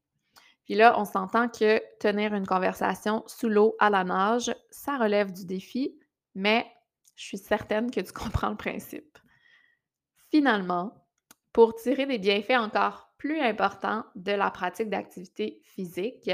Puis 0.68 0.76
là, 0.76 1.00
on 1.00 1.06
s'entend 1.06 1.48
que 1.48 1.80
tenir 1.98 2.34
une 2.34 2.46
conversation 2.46 3.24
sous 3.26 3.48
l'eau 3.48 3.74
à 3.78 3.88
la 3.88 4.04
nage, 4.04 4.54
ça 4.70 4.98
relève 4.98 5.32
du 5.32 5.46
défi, 5.46 5.98
mais 6.34 6.66
je 7.16 7.24
suis 7.24 7.38
certaine 7.38 7.90
que 7.90 8.00
tu 8.00 8.12
comprends 8.12 8.50
le 8.50 8.56
principe. 8.56 9.18
Finalement, 10.30 10.92
pour 11.54 11.74
tirer 11.74 12.04
des 12.04 12.18
bienfaits 12.18 12.58
encore 12.58 13.14
plus 13.16 13.40
importants 13.40 14.04
de 14.14 14.32
la 14.32 14.50
pratique 14.50 14.90
d'activité 14.90 15.62
physique, 15.64 16.30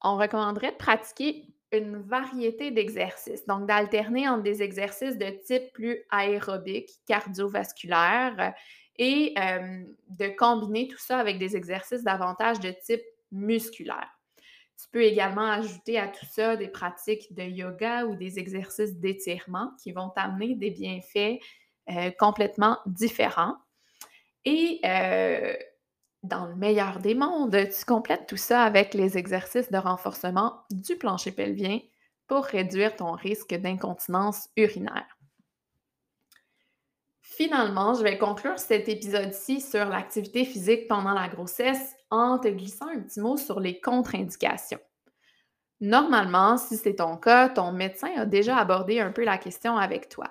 on 0.00 0.16
recommanderait 0.16 0.70
de 0.70 0.76
pratiquer 0.76 1.52
une 1.72 1.96
variété 1.96 2.70
d'exercices, 2.70 3.44
donc 3.46 3.66
d'alterner 3.66 4.28
entre 4.28 4.44
des 4.44 4.62
exercices 4.62 5.18
de 5.18 5.30
type 5.44 5.72
plus 5.72 5.98
aérobique, 6.10 6.88
cardiovasculaire, 7.04 8.54
et 8.96 9.34
euh, 9.38 9.82
de 10.08 10.28
combiner 10.36 10.86
tout 10.86 10.98
ça 10.98 11.18
avec 11.18 11.38
des 11.38 11.56
exercices 11.56 12.04
davantage 12.04 12.60
de 12.60 12.70
type 12.70 13.02
musculaire. 13.32 14.08
Tu 14.80 14.88
peux 14.90 15.02
également 15.02 15.46
ajouter 15.46 15.98
à 15.98 16.08
tout 16.08 16.24
ça 16.24 16.56
des 16.56 16.68
pratiques 16.68 17.34
de 17.34 17.42
yoga 17.42 18.06
ou 18.06 18.16
des 18.16 18.38
exercices 18.38 18.96
d'étirement 18.96 19.72
qui 19.82 19.92
vont 19.92 20.08
t'amener 20.08 20.54
des 20.54 20.70
bienfaits 20.70 21.38
euh, 21.90 22.10
complètement 22.18 22.78
différents. 22.86 23.56
Et 24.44 24.80
euh, 24.84 25.54
dans 26.22 26.46
le 26.46 26.56
meilleur 26.56 27.00
des 27.00 27.14
mondes, 27.14 27.56
tu 27.56 27.84
complètes 27.84 28.26
tout 28.26 28.36
ça 28.38 28.62
avec 28.62 28.94
les 28.94 29.18
exercices 29.18 29.70
de 29.70 29.78
renforcement 29.78 30.62
du 30.70 30.96
plancher 30.96 31.32
pelvien 31.32 31.80
pour 32.26 32.44
réduire 32.44 32.96
ton 32.96 33.12
risque 33.12 33.54
d'incontinence 33.54 34.48
urinaire. 34.56 35.19
Finalement, 37.30 37.94
je 37.94 38.02
vais 38.02 38.18
conclure 38.18 38.58
cet 38.58 38.88
épisode-ci 38.88 39.60
sur 39.60 39.84
l'activité 39.84 40.44
physique 40.44 40.88
pendant 40.88 41.12
la 41.12 41.28
grossesse 41.28 41.94
en 42.10 42.40
te 42.40 42.48
glissant 42.48 42.88
un 42.88 43.00
petit 43.00 43.20
mot 43.20 43.36
sur 43.36 43.60
les 43.60 43.80
contre-indications. 43.80 44.80
Normalement, 45.80 46.58
si 46.58 46.76
c'est 46.76 46.96
ton 46.96 47.16
cas, 47.16 47.48
ton 47.48 47.70
médecin 47.70 48.10
a 48.16 48.26
déjà 48.26 48.56
abordé 48.56 48.98
un 48.98 49.12
peu 49.12 49.24
la 49.24 49.38
question 49.38 49.76
avec 49.76 50.08
toi. 50.08 50.26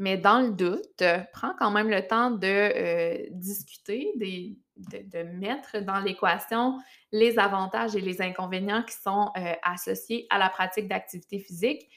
Mais 0.00 0.18
dans 0.18 0.40
le 0.40 0.50
doute, 0.50 1.04
prends 1.32 1.54
quand 1.56 1.70
même 1.70 1.88
le 1.88 2.04
temps 2.04 2.32
de 2.32 2.46
euh, 2.48 3.26
discuter, 3.30 4.12
de, 4.16 5.22
mettre 5.38 5.78
dans 5.84 6.00
l'équation 6.00 6.80
les 7.12 7.38
avantages 7.38 7.94
et 7.94 8.00
les 8.00 8.20
inconvénients 8.20 8.82
qui 8.82 8.96
sont 8.96 9.30
euh, 9.36 9.52
associés 9.62 10.26
à 10.30 10.38
la 10.38 10.48
pratique 10.48 10.88
d'activité 10.88 11.38
physique. 11.38 11.88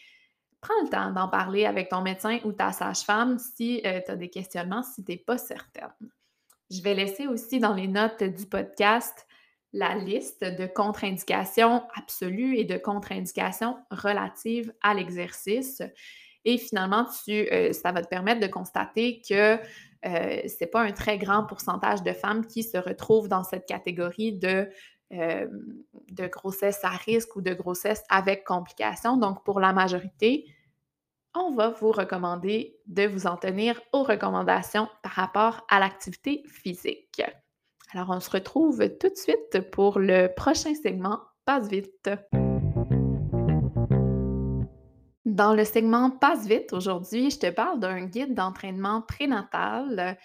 Prends 0.67 0.83
le 0.83 0.89
temps 0.89 1.11
d'en 1.11 1.29
parler 1.29 1.65
avec 1.65 1.87
ton 1.87 2.01
médecin 2.01 2.39
ou 2.43 2.51
ta 2.51 2.73
sage-femme 2.73 3.39
si 3.39 3.81
euh, 3.85 4.01
tu 4.05 4.11
as 4.11 4.17
des 4.17 4.27
questionnements, 4.27 4.83
si 4.83 5.01
tu 5.01 5.13
n'es 5.13 5.17
pas 5.17 5.37
certaine. 5.37 5.93
Je 6.69 6.81
vais 6.81 6.93
laisser 6.93 7.25
aussi 7.25 7.61
dans 7.61 7.73
les 7.73 7.87
notes 7.87 8.21
du 8.21 8.45
podcast 8.45 9.25
la 9.71 9.95
liste 9.95 10.43
de 10.43 10.65
contre-indications 10.65 11.83
absolues 11.95 12.57
et 12.57 12.65
de 12.65 12.75
contre-indications 12.75 13.77
relatives 13.91 14.73
à 14.83 14.93
l'exercice. 14.93 15.81
Et 16.43 16.57
finalement, 16.57 17.05
euh, 17.29 17.71
ça 17.71 17.93
va 17.93 18.01
te 18.01 18.09
permettre 18.09 18.41
de 18.41 18.47
constater 18.47 19.21
que 19.21 19.53
euh, 19.53 19.59
ce 20.03 20.55
n'est 20.59 20.69
pas 20.69 20.81
un 20.81 20.91
très 20.91 21.17
grand 21.17 21.45
pourcentage 21.45 22.03
de 22.03 22.11
femmes 22.11 22.45
qui 22.45 22.63
se 22.63 22.77
retrouvent 22.77 23.29
dans 23.29 23.43
cette 23.43 23.67
catégorie 23.67 24.33
de 24.33 24.67
grossesse 26.27 26.83
à 26.83 26.89
risque 26.89 27.37
ou 27.37 27.41
de 27.41 27.53
grossesse 27.53 28.03
avec 28.09 28.43
complications. 28.43 29.15
Donc, 29.15 29.45
pour 29.45 29.61
la 29.61 29.71
majorité, 29.71 30.45
on 31.35 31.51
va 31.53 31.69
vous 31.69 31.91
recommander 31.91 32.77
de 32.85 33.05
vous 33.07 33.27
en 33.27 33.37
tenir 33.37 33.79
aux 33.93 34.03
recommandations 34.03 34.87
par 35.03 35.11
rapport 35.13 35.65
à 35.69 35.79
l'activité 35.79 36.43
physique. 36.47 37.21
Alors, 37.93 38.09
on 38.09 38.19
se 38.19 38.29
retrouve 38.29 38.89
tout 38.99 39.09
de 39.09 39.15
suite 39.15 39.69
pour 39.71 39.99
le 39.99 40.27
prochain 40.27 40.73
segment. 40.75 41.19
Passe 41.45 41.69
vite! 41.69 42.09
Dans 45.25 45.53
le 45.53 45.65
segment 45.65 46.09
Passe 46.09 46.47
vite 46.47 46.73
aujourd'hui, 46.73 47.29
je 47.29 47.37
te 47.37 47.49
parle 47.51 47.79
d'un 47.79 48.05
guide 48.05 48.33
d'entraînement 48.33 49.01
prénatal 49.01 50.17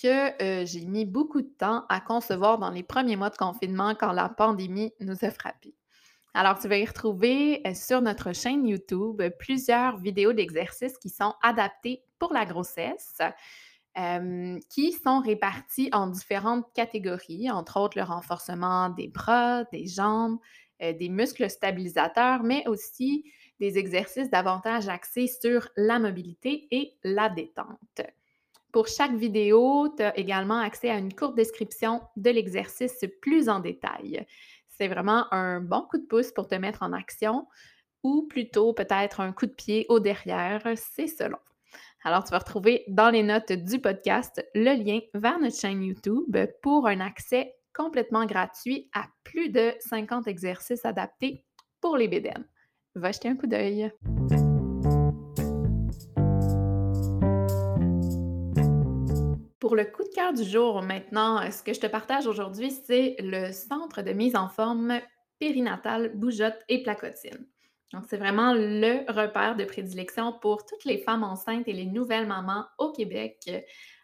que 0.00 0.42
euh, 0.42 0.64
j'ai 0.64 0.86
mis 0.86 1.04
beaucoup 1.04 1.42
de 1.42 1.50
temps 1.58 1.84
à 1.88 2.00
concevoir 2.00 2.58
dans 2.58 2.70
les 2.70 2.82
premiers 2.82 3.16
mois 3.16 3.30
de 3.30 3.36
confinement 3.36 3.94
quand 3.94 4.12
la 4.12 4.28
pandémie 4.28 4.92
nous 5.00 5.24
a 5.24 5.30
frappés. 5.30 5.74
Alors, 6.34 6.58
tu 6.58 6.66
vas 6.66 6.78
y 6.78 6.84
retrouver 6.84 7.60
euh, 7.66 7.74
sur 7.74 8.00
notre 8.00 8.32
chaîne 8.32 8.66
YouTube 8.66 9.22
plusieurs 9.38 9.98
vidéos 9.98 10.32
d'exercices 10.32 10.96
qui 10.98 11.10
sont 11.10 11.34
adaptés 11.42 12.02
pour 12.18 12.32
la 12.32 12.46
grossesse, 12.46 13.20
euh, 13.98 14.58
qui 14.70 14.92
sont 14.92 15.20
réparties 15.20 15.90
en 15.92 16.06
différentes 16.06 16.72
catégories, 16.74 17.50
entre 17.50 17.78
autres 17.78 17.98
le 17.98 18.04
renforcement 18.04 18.88
des 18.88 19.08
bras, 19.08 19.64
des 19.72 19.86
jambes, 19.86 20.38
des 20.80 21.10
muscles 21.10 21.48
stabilisateurs, 21.48 22.42
mais 22.42 22.66
aussi 22.66 23.30
des 23.60 23.78
exercices 23.78 24.30
davantage 24.30 24.88
axés 24.88 25.28
sur 25.28 25.68
la 25.76 26.00
mobilité 26.00 26.66
et 26.72 26.96
la 27.04 27.28
détente. 27.28 28.00
Pour 28.72 28.88
chaque 28.88 29.14
vidéo, 29.14 29.94
tu 29.96 30.02
as 30.02 30.18
également 30.18 30.58
accès 30.58 30.90
à 30.90 30.96
une 30.96 31.14
courte 31.14 31.36
description 31.36 32.00
de 32.16 32.30
l'exercice 32.30 33.04
plus 33.20 33.48
en 33.48 33.60
détail. 33.60 34.26
C'est 34.82 34.88
vraiment 34.88 35.32
un 35.32 35.60
bon 35.60 35.82
coup 35.82 35.96
de 35.96 36.06
pouce 36.06 36.32
pour 36.32 36.48
te 36.48 36.56
mettre 36.56 36.82
en 36.82 36.92
action 36.92 37.46
ou 38.02 38.26
plutôt 38.28 38.72
peut-être 38.72 39.20
un 39.20 39.30
coup 39.30 39.46
de 39.46 39.52
pied 39.52 39.86
au 39.88 40.00
derrière, 40.00 40.60
c'est 40.74 41.06
selon. 41.06 41.38
Alors, 42.02 42.24
tu 42.24 42.32
vas 42.32 42.40
retrouver 42.40 42.82
dans 42.88 43.10
les 43.10 43.22
notes 43.22 43.52
du 43.52 43.78
podcast 43.78 44.44
le 44.56 44.74
lien 44.74 44.98
vers 45.14 45.38
notre 45.38 45.56
chaîne 45.56 45.84
YouTube 45.84 46.36
pour 46.62 46.88
un 46.88 46.98
accès 46.98 47.54
complètement 47.72 48.26
gratuit 48.26 48.90
à 48.92 49.04
plus 49.22 49.50
de 49.50 49.72
50 49.78 50.26
exercices 50.26 50.84
adaptés 50.84 51.44
pour 51.80 51.96
les 51.96 52.08
BDM 52.08 52.42
va 52.96 53.12
jeter 53.12 53.28
un 53.28 53.36
coup 53.36 53.46
d'œil. 53.46 53.88
Pour 59.62 59.76
le 59.76 59.84
coup 59.84 60.02
de 60.02 60.08
cœur 60.08 60.32
du 60.32 60.42
jour, 60.42 60.82
maintenant, 60.82 61.48
ce 61.52 61.62
que 61.62 61.72
je 61.72 61.78
te 61.78 61.86
partage 61.86 62.26
aujourd'hui, 62.26 62.72
c'est 62.72 63.14
le 63.20 63.52
centre 63.52 64.02
de 64.02 64.10
mise 64.10 64.34
en 64.34 64.48
forme 64.48 65.00
périnatale 65.38 66.16
bougeotte 66.16 66.58
et 66.68 66.82
placotine. 66.82 67.46
Donc, 67.92 68.02
c'est 68.10 68.16
vraiment 68.16 68.54
le 68.54 69.08
repère 69.08 69.54
de 69.54 69.62
prédilection 69.64 70.32
pour 70.32 70.66
toutes 70.66 70.84
les 70.84 70.98
femmes 70.98 71.22
enceintes 71.22 71.68
et 71.68 71.74
les 71.74 71.86
nouvelles 71.86 72.26
mamans 72.26 72.64
au 72.78 72.90
Québec 72.90 73.38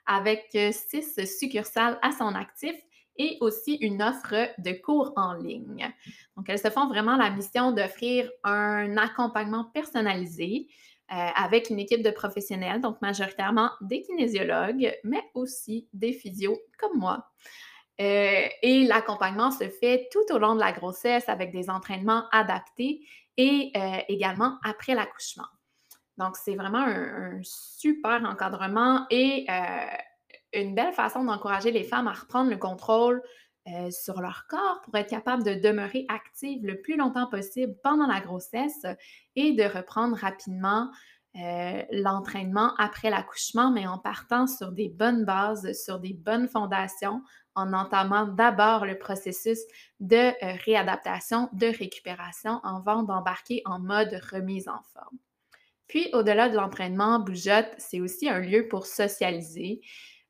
avec 0.06 0.46
six 0.52 1.18
succursales 1.26 1.98
à 2.02 2.12
son 2.12 2.36
actif 2.36 2.76
et 3.16 3.36
aussi 3.40 3.78
une 3.80 4.00
offre 4.00 4.50
de 4.58 4.80
cours 4.80 5.12
en 5.16 5.32
ligne. 5.32 5.92
Donc, 6.36 6.48
elles 6.48 6.60
se 6.60 6.70
font 6.70 6.86
vraiment 6.86 7.16
la 7.16 7.30
mission 7.30 7.72
d'offrir 7.72 8.30
un 8.44 8.96
accompagnement 8.96 9.64
personnalisé 9.64 10.68
avec 11.08 11.70
une 11.70 11.78
équipe 11.78 12.02
de 12.02 12.10
professionnels, 12.10 12.80
donc 12.80 13.00
majoritairement 13.00 13.70
des 13.80 14.02
kinésiologues, 14.02 14.94
mais 15.04 15.22
aussi 15.34 15.88
des 15.92 16.12
physios 16.12 16.58
comme 16.78 16.98
moi. 16.98 17.30
Euh, 18.00 18.46
et 18.62 18.84
l'accompagnement 18.84 19.50
se 19.50 19.68
fait 19.68 20.08
tout 20.12 20.32
au 20.32 20.38
long 20.38 20.54
de 20.54 20.60
la 20.60 20.72
grossesse 20.72 21.28
avec 21.28 21.50
des 21.50 21.68
entraînements 21.68 22.24
adaptés 22.30 23.04
et 23.36 23.72
euh, 23.76 23.98
également 24.08 24.58
après 24.62 24.94
l'accouchement. 24.94 25.46
Donc, 26.16 26.36
c'est 26.36 26.54
vraiment 26.54 26.84
un, 26.84 27.40
super 27.42 28.24
encadrement 28.24 29.06
et 29.10 29.46
une 30.52 30.74
belle 30.74 30.92
façon 30.92 31.24
d'encourager 31.24 31.70
les 31.70 31.84
femmes 31.84 32.08
à 32.08 32.12
reprendre 32.12 32.50
le 32.50 32.56
contrôle 32.56 33.22
euh, 33.66 33.90
sur 33.90 34.20
leur 34.20 34.46
corps 34.48 34.80
pour 34.82 34.94
être 34.94 35.10
capable 35.10 35.42
de 35.42 35.54
demeurer 35.54 36.06
active 36.08 36.64
le 36.64 36.80
plus 36.80 36.96
longtemps 36.96 37.26
possible 37.26 37.74
pendant 37.82 38.06
la 38.06 38.20
grossesse 38.20 38.86
et 39.36 39.52
de 39.52 39.64
reprendre 39.64 40.16
rapidement 40.16 40.90
euh, 41.36 41.82
l'entraînement 41.92 42.74
après 42.78 43.10
l'accouchement, 43.10 43.70
mais 43.70 43.86
en 43.86 43.98
partant 43.98 44.46
sur 44.46 44.72
des 44.72 44.88
bonnes 44.88 45.24
bases, 45.24 45.72
sur 45.84 46.00
des 46.00 46.14
bonnes 46.14 46.48
fondations, 46.48 47.22
en 47.54 47.72
entamant 47.74 48.26
d'abord 48.26 48.86
le 48.86 48.98
processus 48.98 49.58
de 50.00 50.16
euh, 50.16 50.56
réadaptation, 50.64 51.50
de 51.52 51.66
récupération 51.66 52.60
avant 52.64 53.02
d'embarquer 53.02 53.62
en 53.66 53.78
mode 53.78 54.18
remise 54.32 54.68
en 54.68 54.80
forme. 54.94 55.18
Puis, 55.86 56.08
au-delà 56.12 56.48
de 56.48 56.56
l'entraînement, 56.56 57.18
Bougeotte, 57.18 57.74
c'est 57.78 58.00
aussi 58.00 58.28
un 58.28 58.40
lieu 58.40 58.68
pour 58.68 58.86
socialiser. 58.86 59.80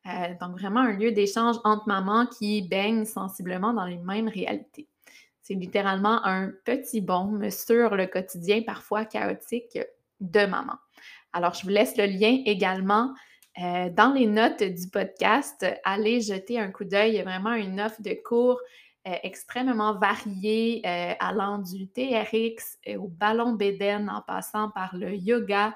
Euh, 0.08 0.34
donc, 0.40 0.58
vraiment 0.58 0.80
un 0.80 0.92
lieu 0.92 1.12
d'échange 1.12 1.56
entre 1.64 1.86
mamans 1.86 2.26
qui 2.26 2.62
baignent 2.62 3.04
sensiblement 3.04 3.72
dans 3.72 3.84
les 3.84 3.98
mêmes 3.98 4.28
réalités. 4.28 4.88
C'est 5.42 5.54
littéralement 5.54 6.24
un 6.24 6.52
petit 6.64 7.00
baume 7.00 7.50
sur 7.50 7.94
le 7.96 8.06
quotidien 8.06 8.62
parfois 8.62 9.04
chaotique 9.04 9.78
de 10.20 10.46
maman. 10.46 10.74
Alors, 11.32 11.54
je 11.54 11.62
vous 11.62 11.68
laisse 11.68 11.96
le 11.96 12.06
lien 12.06 12.42
également 12.46 13.12
euh, 13.62 13.90
dans 13.90 14.12
les 14.12 14.26
notes 14.26 14.62
du 14.62 14.88
podcast. 14.88 15.66
Allez 15.84 16.20
jeter 16.20 16.58
un 16.58 16.70
coup 16.70 16.84
d'œil. 16.84 17.12
Il 17.12 17.16
y 17.16 17.20
a 17.20 17.24
vraiment 17.24 17.54
une 17.54 17.80
offre 17.80 18.00
de 18.00 18.14
cours 18.24 18.60
euh, 19.06 19.14
extrêmement 19.22 19.98
variée, 19.98 20.82
allant 21.20 21.58
du 21.58 21.88
TRX 21.88 22.78
au 22.96 23.08
ballon 23.08 23.52
béden 23.52 24.08
en 24.08 24.22
passant 24.22 24.70
par 24.70 24.96
le 24.96 25.14
yoga, 25.14 25.74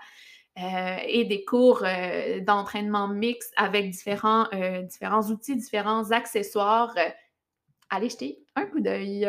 euh, 0.59 0.97
et 1.07 1.25
des 1.25 1.47
cours 1.47 1.83
euh, 1.83 2.41
d'entraînement 2.41 3.09
mixte 3.09 3.55
avec 3.57 3.89
différents, 3.89 4.47
euh, 4.53 4.83
différents 4.83 5.23
outils, 5.31 5.57
différents 5.57 6.11
accessoires. 6.11 6.95
allez 7.89 8.11
jeter 8.11 8.39
un 8.55 8.67
coup 8.67 8.81
d'œil. 8.81 9.27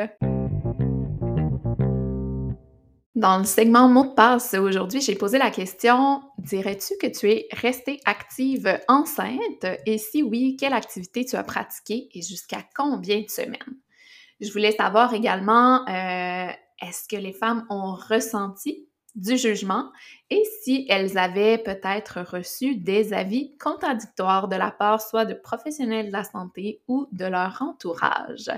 Dans 3.16 3.38
le 3.38 3.46
segment 3.46 3.88
mot 3.88 4.04
de 4.04 4.14
passe 4.14 4.54
aujourd'hui, 4.54 5.00
j'ai 5.00 5.16
posé 5.16 5.38
la 5.38 5.50
question 5.50 6.22
dirais-tu 6.40 6.96
que 7.00 7.08
tu 7.08 7.32
es 7.32 7.48
restée 7.54 8.02
active 8.04 8.78
enceinte? 8.90 9.66
Et 9.86 9.98
si 9.98 10.24
oui, 10.24 10.58
quelle 10.60 10.74
activité 10.74 11.24
tu 11.24 11.38
as 11.38 11.44
pratiquée 11.44 12.10
et 12.14 12.22
jusqu'à 12.22 12.66
combien 12.76 13.22
de 13.22 13.30
semaines? 13.30 13.78
Je 14.42 14.52
voulais 14.52 14.74
savoir 14.74 15.14
également 15.14 15.86
est-ce 15.86 17.08
que 17.08 17.16
les 17.16 17.32
femmes 17.32 17.66
ont 17.70 17.94
ressenti 17.94 18.90
du 19.16 19.38
jugement 19.38 19.92
et 20.30 20.44
si 20.62 20.86
elles 20.90 21.18
avaient 21.18 21.58
peut-être 21.58 22.22
reçu 22.22 22.76
des 22.76 23.14
avis 23.14 23.56
contradictoires 23.58 24.48
de 24.48 24.56
la 24.56 24.72
part 24.72 25.02
soit 25.02 25.26
de 25.26 25.34
professionnels 25.34 26.08
de 26.08 26.12
la 26.12 26.24
santé 26.24 26.82
ou 26.88 27.08
de 27.12 27.26
leur 27.26 27.62
entourage. 27.62 28.50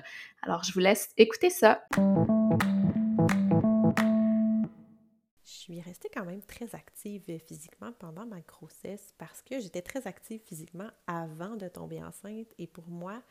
Alors, 0.42 0.64
je 0.64 0.72
vous 0.74 0.80
laisse 0.80 1.10
écouter 1.18 1.50
ça. 1.50 1.84
Je 5.44 5.72
suis 5.72 5.82
restée 5.82 6.10
quand 6.14 6.26
même 6.26 6.44
très 6.44 6.74
active 6.76 7.40
physiquement 7.40 7.92
pendant 8.00 8.26
ma 8.26 8.40
grossesse 8.42 9.14
parce 9.18 9.42
que 9.42 9.60
j'étais 9.60 9.82
très 9.82 10.08
active 10.08 10.40
physiquement 10.46 10.90
avant 11.08 11.56
de 11.56 11.68
tomber 11.68 12.04
enceinte 12.04 12.54
et 12.60 12.68
pour 12.68 12.88
moi, 12.88 13.22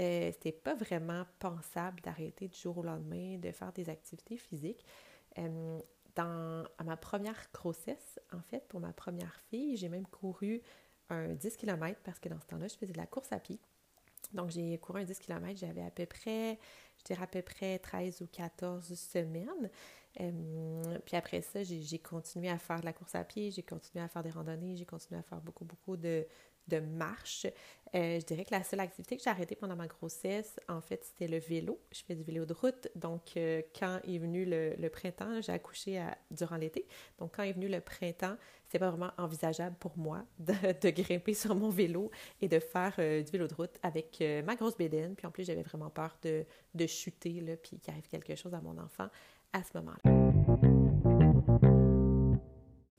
euh, 0.00 0.30
c'était 0.32 0.52
pas 0.52 0.74
vraiment 0.74 1.24
pensable 1.38 2.00
d'arrêter 2.02 2.48
du 2.48 2.58
jour 2.58 2.78
au 2.78 2.82
lendemain 2.82 3.38
de 3.38 3.50
faire 3.52 3.72
des 3.72 3.88
activités 3.88 4.36
physiques. 4.36 4.84
Euh, 5.38 5.78
dans, 6.16 6.64
à 6.78 6.84
ma 6.84 6.96
première 6.96 7.48
grossesse, 7.52 8.20
en 8.32 8.40
fait, 8.42 8.66
pour 8.68 8.80
ma 8.80 8.92
première 8.92 9.40
fille, 9.50 9.76
j'ai 9.76 9.88
même 9.88 10.06
couru 10.06 10.62
un 11.10 11.34
10 11.34 11.56
km 11.56 12.00
parce 12.04 12.18
que 12.18 12.28
dans 12.28 12.40
ce 12.40 12.46
temps-là, 12.46 12.68
je 12.68 12.76
faisais 12.76 12.92
de 12.92 12.98
la 12.98 13.06
course 13.06 13.32
à 13.32 13.38
pied. 13.38 13.58
Donc, 14.32 14.50
j'ai 14.50 14.78
couru 14.78 15.00
un 15.00 15.04
10 15.04 15.18
km, 15.18 15.58
j'avais 15.58 15.82
à 15.82 15.90
peu 15.90 16.06
près, 16.06 16.58
je 16.98 17.04
dirais 17.04 17.24
à 17.24 17.26
peu 17.26 17.42
près 17.42 17.78
13 17.78 18.22
ou 18.22 18.26
14 18.26 18.94
semaines. 18.94 19.70
Euh, 20.20 20.98
puis 21.04 21.16
après 21.16 21.42
ça, 21.42 21.62
j'ai 21.62 21.98
continué 21.98 22.48
à 22.48 22.58
faire 22.58 22.80
de 22.80 22.84
la 22.84 22.92
course 22.92 23.14
à 23.14 23.24
pied, 23.24 23.50
j'ai 23.50 23.62
continué 23.62 24.04
à 24.04 24.08
faire 24.08 24.22
des 24.22 24.30
randonnées, 24.30 24.76
j'ai 24.76 24.86
continué 24.86 25.18
à 25.18 25.22
faire 25.22 25.40
beaucoup, 25.40 25.64
beaucoup 25.64 25.96
de, 25.96 26.26
de 26.68 26.78
marche. 26.78 27.46
Euh, 27.94 28.18
je 28.18 28.24
dirais 28.24 28.44
que 28.44 28.52
la 28.52 28.64
seule 28.64 28.80
activité 28.80 29.16
que 29.16 29.22
j'ai 29.22 29.30
arrêtée 29.30 29.54
pendant 29.54 29.76
ma 29.76 29.86
grossesse, 29.86 30.58
en 30.68 30.80
fait, 30.80 31.04
c'était 31.04 31.28
le 31.28 31.38
vélo. 31.38 31.80
Je 31.92 32.02
fais 32.02 32.14
du 32.14 32.24
vélo 32.24 32.44
de 32.44 32.52
route. 32.52 32.88
Donc, 32.96 33.36
euh, 33.36 33.62
quand 33.78 34.00
est 34.04 34.18
venu 34.18 34.44
le, 34.44 34.88
printemps, 34.88 35.40
j'ai 35.40 35.52
accouché 35.52 36.04
durant 36.30 36.56
l'été. 36.56 36.86
Donc, 37.18 37.36
quand 37.36 37.42
est 37.42 37.52
venu 37.52 37.68
le 37.68 37.80
printemps, 37.80 38.36
c'était 38.66 38.80
pas 38.80 38.90
vraiment 38.90 39.12
envisageable 39.18 39.76
pour 39.78 39.96
moi 39.96 40.24
de, 40.38 40.90
grimper 40.90 41.34
sur 41.34 41.54
mon 41.54 41.70
vélo 41.70 42.10
et 42.40 42.48
de 42.48 42.58
faire 42.58 42.94
du 42.96 43.30
vélo 43.30 43.46
de 43.46 43.54
route 43.54 43.78
avec 43.82 44.22
ma 44.44 44.56
grosse 44.56 44.76
bédaine. 44.76 45.14
Puis 45.14 45.26
en 45.26 45.30
plus, 45.30 45.44
j'avais 45.44 45.62
vraiment 45.62 45.90
peur 45.90 46.16
de, 46.22 46.44
de 46.74 46.86
chuter, 46.86 47.56
puis 47.62 47.78
qu'il 47.78 47.92
arrive 47.92 48.08
quelque 48.08 48.34
chose 48.34 48.54
à 48.54 48.60
mon 48.60 48.76
enfant 48.78 49.08
à 49.54 49.62
ce 49.62 49.78
moment-là. 49.78 50.24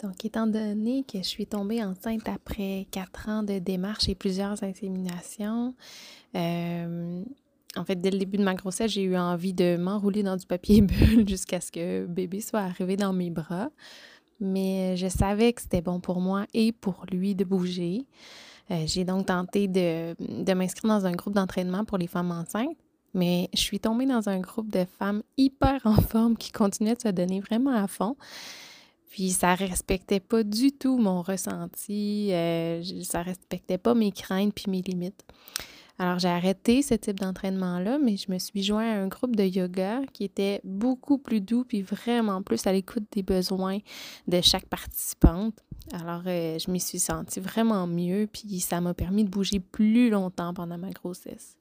Donc, 0.03 0.25
étant 0.25 0.47
donné 0.47 1.03
que 1.03 1.19
je 1.19 1.27
suis 1.27 1.47
tombée 1.47 1.83
enceinte 1.83 2.27
après 2.27 2.87
quatre 2.91 3.29
ans 3.29 3.43
de 3.43 3.59
démarches 3.59 4.09
et 4.09 4.15
plusieurs 4.15 4.61
inséminations, 4.63 5.73
euh, 6.35 7.23
en 7.75 7.85
fait, 7.85 7.95
dès 7.95 8.11
le 8.11 8.19
début 8.19 8.37
de 8.37 8.43
ma 8.43 8.55
grossesse, 8.55 8.91
j'ai 8.91 9.03
eu 9.03 9.17
envie 9.17 9.53
de 9.53 9.77
m'enrouler 9.77 10.23
dans 10.23 10.37
du 10.37 10.45
papier 10.45 10.81
bulle 10.83 11.27
jusqu'à 11.27 11.61
ce 11.61 11.71
que 11.71 12.05
bébé 12.05 12.41
soit 12.41 12.61
arrivé 12.61 12.97
dans 12.97 13.13
mes 13.13 13.29
bras. 13.29 13.69
Mais 14.39 14.97
je 14.97 15.07
savais 15.07 15.53
que 15.53 15.61
c'était 15.61 15.81
bon 15.81 15.99
pour 15.99 16.19
moi 16.19 16.45
et 16.53 16.71
pour 16.71 17.05
lui 17.11 17.35
de 17.35 17.45
bouger. 17.45 18.05
Euh, 18.71 18.83
j'ai 18.85 19.05
donc 19.05 19.27
tenté 19.27 19.67
de, 19.67 20.15
de 20.19 20.53
m'inscrire 20.53 20.89
dans 20.89 21.05
un 21.05 21.13
groupe 21.13 21.33
d'entraînement 21.33 21.85
pour 21.85 21.97
les 21.97 22.07
femmes 22.07 22.31
enceintes. 22.31 22.77
Mais 23.15 23.49
je 23.53 23.61
suis 23.61 23.79
tombée 23.79 24.05
dans 24.05 24.29
un 24.29 24.39
groupe 24.39 24.69
de 24.69 24.85
femmes 24.99 25.23
hyper 25.37 25.81
en 25.85 25.95
forme 26.01 26.37
qui 26.37 26.51
continuaient 26.51 26.95
de 26.95 27.01
se 27.01 27.07
donner 27.07 27.39
vraiment 27.39 27.71
à 27.71 27.87
fond. 27.87 28.15
Puis 29.09 29.31
ça 29.31 29.55
respectait 29.55 30.19
pas 30.19 30.43
du 30.43 30.73
tout 30.73 30.97
mon 30.97 31.21
ressenti, 31.21 32.33
euh, 32.33 32.83
ça 33.03 33.21
respectait 33.21 33.77
pas 33.77 33.93
mes 33.93 34.11
craintes 34.11 34.53
puis 34.53 34.69
mes 34.69 34.81
limites. 34.81 35.23
Alors 35.97 36.19
j'ai 36.19 36.27
arrêté 36.27 36.81
ce 36.81 36.95
type 36.95 37.21
d'entraînement-là, 37.21 37.97
mais 37.97 38.17
je 38.17 38.29
me 38.29 38.37
suis 38.37 38.61
joint 38.61 38.83
à 38.83 38.97
un 38.97 39.07
groupe 39.07 39.37
de 39.37 39.45
yoga 39.45 40.01
qui 40.11 40.25
était 40.25 40.59
beaucoup 40.65 41.17
plus 41.17 41.39
doux 41.39 41.63
puis 41.63 41.81
vraiment 41.81 42.41
plus 42.41 42.67
à 42.67 42.73
l'écoute 42.73 43.05
des 43.13 43.23
besoins 43.23 43.79
de 44.27 44.41
chaque 44.41 44.65
participante. 44.65 45.55
Alors 45.93 46.23
euh, 46.27 46.59
je 46.59 46.69
m'y 46.69 46.81
suis 46.81 46.99
sentie 46.99 47.39
vraiment 47.39 47.87
mieux 47.87 48.27
puis 48.29 48.59
ça 48.59 48.81
m'a 48.81 48.93
permis 48.93 49.23
de 49.23 49.29
bouger 49.29 49.61
plus 49.61 50.09
longtemps 50.09 50.53
pendant 50.53 50.77
ma 50.77 50.89
grossesse. 50.89 51.55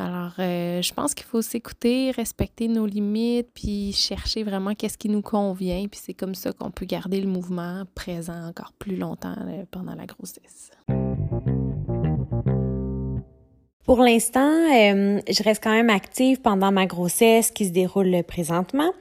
Alors, 0.00 0.32
euh, 0.38 0.80
je 0.80 0.94
pense 0.94 1.12
qu'il 1.12 1.26
faut 1.26 1.42
s'écouter, 1.42 2.10
respecter 2.12 2.68
nos 2.68 2.86
limites, 2.86 3.48
puis 3.52 3.92
chercher 3.92 4.44
vraiment 4.44 4.74
qu'est-ce 4.74 4.96
qui 4.96 5.10
nous 5.10 5.20
convient. 5.20 5.86
Puis 5.88 6.00
c'est 6.02 6.14
comme 6.14 6.34
ça 6.34 6.52
qu'on 6.52 6.70
peut 6.70 6.86
garder 6.86 7.20
le 7.20 7.28
mouvement 7.28 7.84
présent 7.94 8.46
encore 8.48 8.72
plus 8.78 8.96
longtemps 8.96 9.36
euh, 9.46 9.64
pendant 9.70 9.94
la 9.94 10.06
grossesse. 10.06 10.70
Pour 13.90 14.02
l'instant, 14.02 14.52
euh, 14.72 15.20
je 15.28 15.42
reste 15.42 15.64
quand 15.64 15.72
même 15.72 15.90
active 15.90 16.40
pendant 16.40 16.70
ma 16.70 16.86
grossesse 16.86 17.50
qui 17.50 17.64
se 17.64 17.72
déroule 17.72 18.22
présentement. 18.22 18.92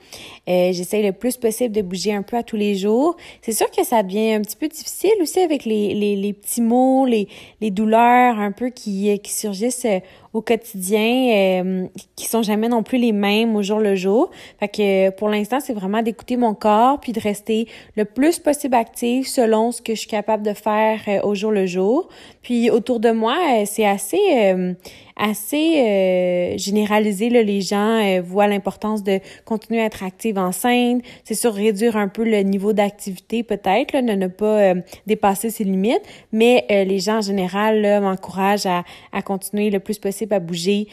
Euh, 0.49 0.71
J'essaie 0.71 1.03
le 1.03 1.11
plus 1.11 1.37
possible 1.37 1.75
de 1.75 1.83
bouger 1.83 2.11
un 2.11 2.23
peu 2.23 2.37
à 2.37 2.41
tous 2.41 2.55
les 2.55 2.73
jours. 2.73 3.15
C'est 3.43 3.51
sûr 3.51 3.69
que 3.69 3.85
ça 3.85 4.01
devient 4.01 4.33
un 4.33 4.41
petit 4.41 4.55
peu 4.55 4.67
difficile 4.67 5.11
aussi 5.21 5.41
avec 5.41 5.65
les, 5.65 5.93
les, 5.93 6.33
petits 6.33 6.61
mots, 6.61 7.05
les, 7.05 7.27
les 7.61 7.69
douleurs 7.69 8.39
un 8.39 8.51
peu 8.51 8.71
qui, 8.71 9.19
qui 9.19 9.31
surgissent 9.31 9.85
au 10.33 10.41
quotidien, 10.41 11.63
euh, 11.63 11.87
qui 12.15 12.25
sont 12.25 12.43
jamais 12.43 12.69
non 12.69 12.83
plus 12.83 12.97
les 12.97 13.11
mêmes 13.11 13.55
au 13.55 13.61
jour 13.61 13.79
le 13.79 13.95
jour. 13.95 14.29
Fait 14.59 14.67
que 14.67 15.09
pour 15.11 15.29
l'instant, 15.29 15.59
c'est 15.59 15.73
vraiment 15.73 16.01
d'écouter 16.01 16.37
mon 16.37 16.53
corps 16.53 16.99
puis 16.99 17.11
de 17.11 17.19
rester 17.19 17.67
le 17.95 18.05
plus 18.05 18.39
possible 18.39 18.75
active 18.75 19.27
selon 19.27 19.71
ce 19.71 19.81
que 19.81 19.95
je 19.95 19.99
suis 19.99 20.09
capable 20.09 20.43
de 20.43 20.53
faire 20.53 20.99
au 21.23 21.35
jour 21.35 21.51
le 21.51 21.65
jour. 21.65 22.09
Puis 22.41 22.69
autour 22.69 22.99
de 22.99 23.11
moi, 23.11 23.35
c'est 23.65 23.85
assez 23.85 24.75
assez 25.19 25.77
euh, 25.77 26.57
généralisé. 26.57 27.29
Là, 27.29 27.43
les 27.43 27.61
gens 27.61 27.99
euh, 27.99 28.21
voient 28.21 28.47
l'importance 28.47 29.03
de 29.03 29.19
continuer 29.45 29.81
à 29.81 29.85
être 29.85 30.03
active 30.03 30.39
enceinte. 30.39 31.03
C'est 31.23 31.35
sûr, 31.35 31.53
réduire 31.53 31.97
un 31.97 32.07
peu 32.07 32.23
le 32.23 32.39
niveau 32.41 32.73
d'activité 32.73 33.43
peut-être, 33.43 33.95
ne, 33.95 34.27
pas 34.27 34.73
dépasser 35.05 35.49
ses 35.49 35.63
limites. 35.63 36.01
Mais 36.31 36.65
les 36.69 36.99
gens 36.99 37.17
en 37.17 37.21
général 37.21 38.01
m'encouragent 38.01 38.65
à, 38.65 38.83
à 39.11 39.21
continuer 39.21 39.69
le 39.69 39.79
plus 39.79 39.99
possible 39.99 40.33
à 40.33 40.39
bouger 40.39 40.87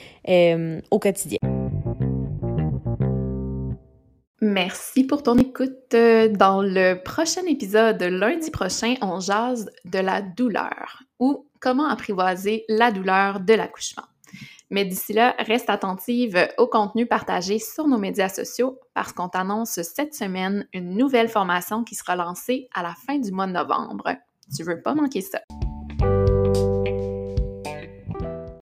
au 0.90 0.98
quotidien. 0.98 1.38
Merci 4.42 5.04
pour 5.04 5.22
ton 5.22 5.36
écoute. 5.38 5.90
Dans 5.90 6.62
le 6.62 6.94
prochain 7.02 7.42
épisode, 7.48 8.02
lundi 8.02 8.50
prochain, 8.50 8.94
on 9.00 9.18
jase 9.18 9.70
de 9.84 9.98
la 9.98 10.20
douleur 10.20 11.02
ou 11.18 11.46
comment 11.60 11.88
apprivoiser 11.88 12.64
la 12.68 12.90
douleur 12.90 13.40
de 13.40 13.54
l'accouchement. 13.54 14.04
Mais 14.70 14.85
d'ici 14.85 15.12
là, 15.12 15.35
reste 15.38 15.70
attentive 15.70 16.48
au 16.59 16.66
contenu 16.66 17.07
partagé 17.07 17.59
sur 17.59 17.87
nos 17.87 17.98
médias 17.98 18.29
sociaux 18.29 18.81
parce 18.94 19.12
qu'on 19.12 19.29
t'annonce 19.29 19.81
cette 19.83 20.14
semaine 20.14 20.66
une 20.72 20.96
nouvelle 20.96 21.29
formation 21.29 21.85
qui 21.85 21.94
sera 21.94 22.16
lancée 22.16 22.68
à 22.74 22.83
la 22.83 22.94
fin 23.07 23.18
du 23.18 23.31
mois 23.31 23.46
de 23.46 23.52
novembre. 23.52 24.16
Tu 24.57 24.64
veux 24.64 24.83
pas 24.83 24.94
manquer 24.94 25.20
ça. 25.20 25.40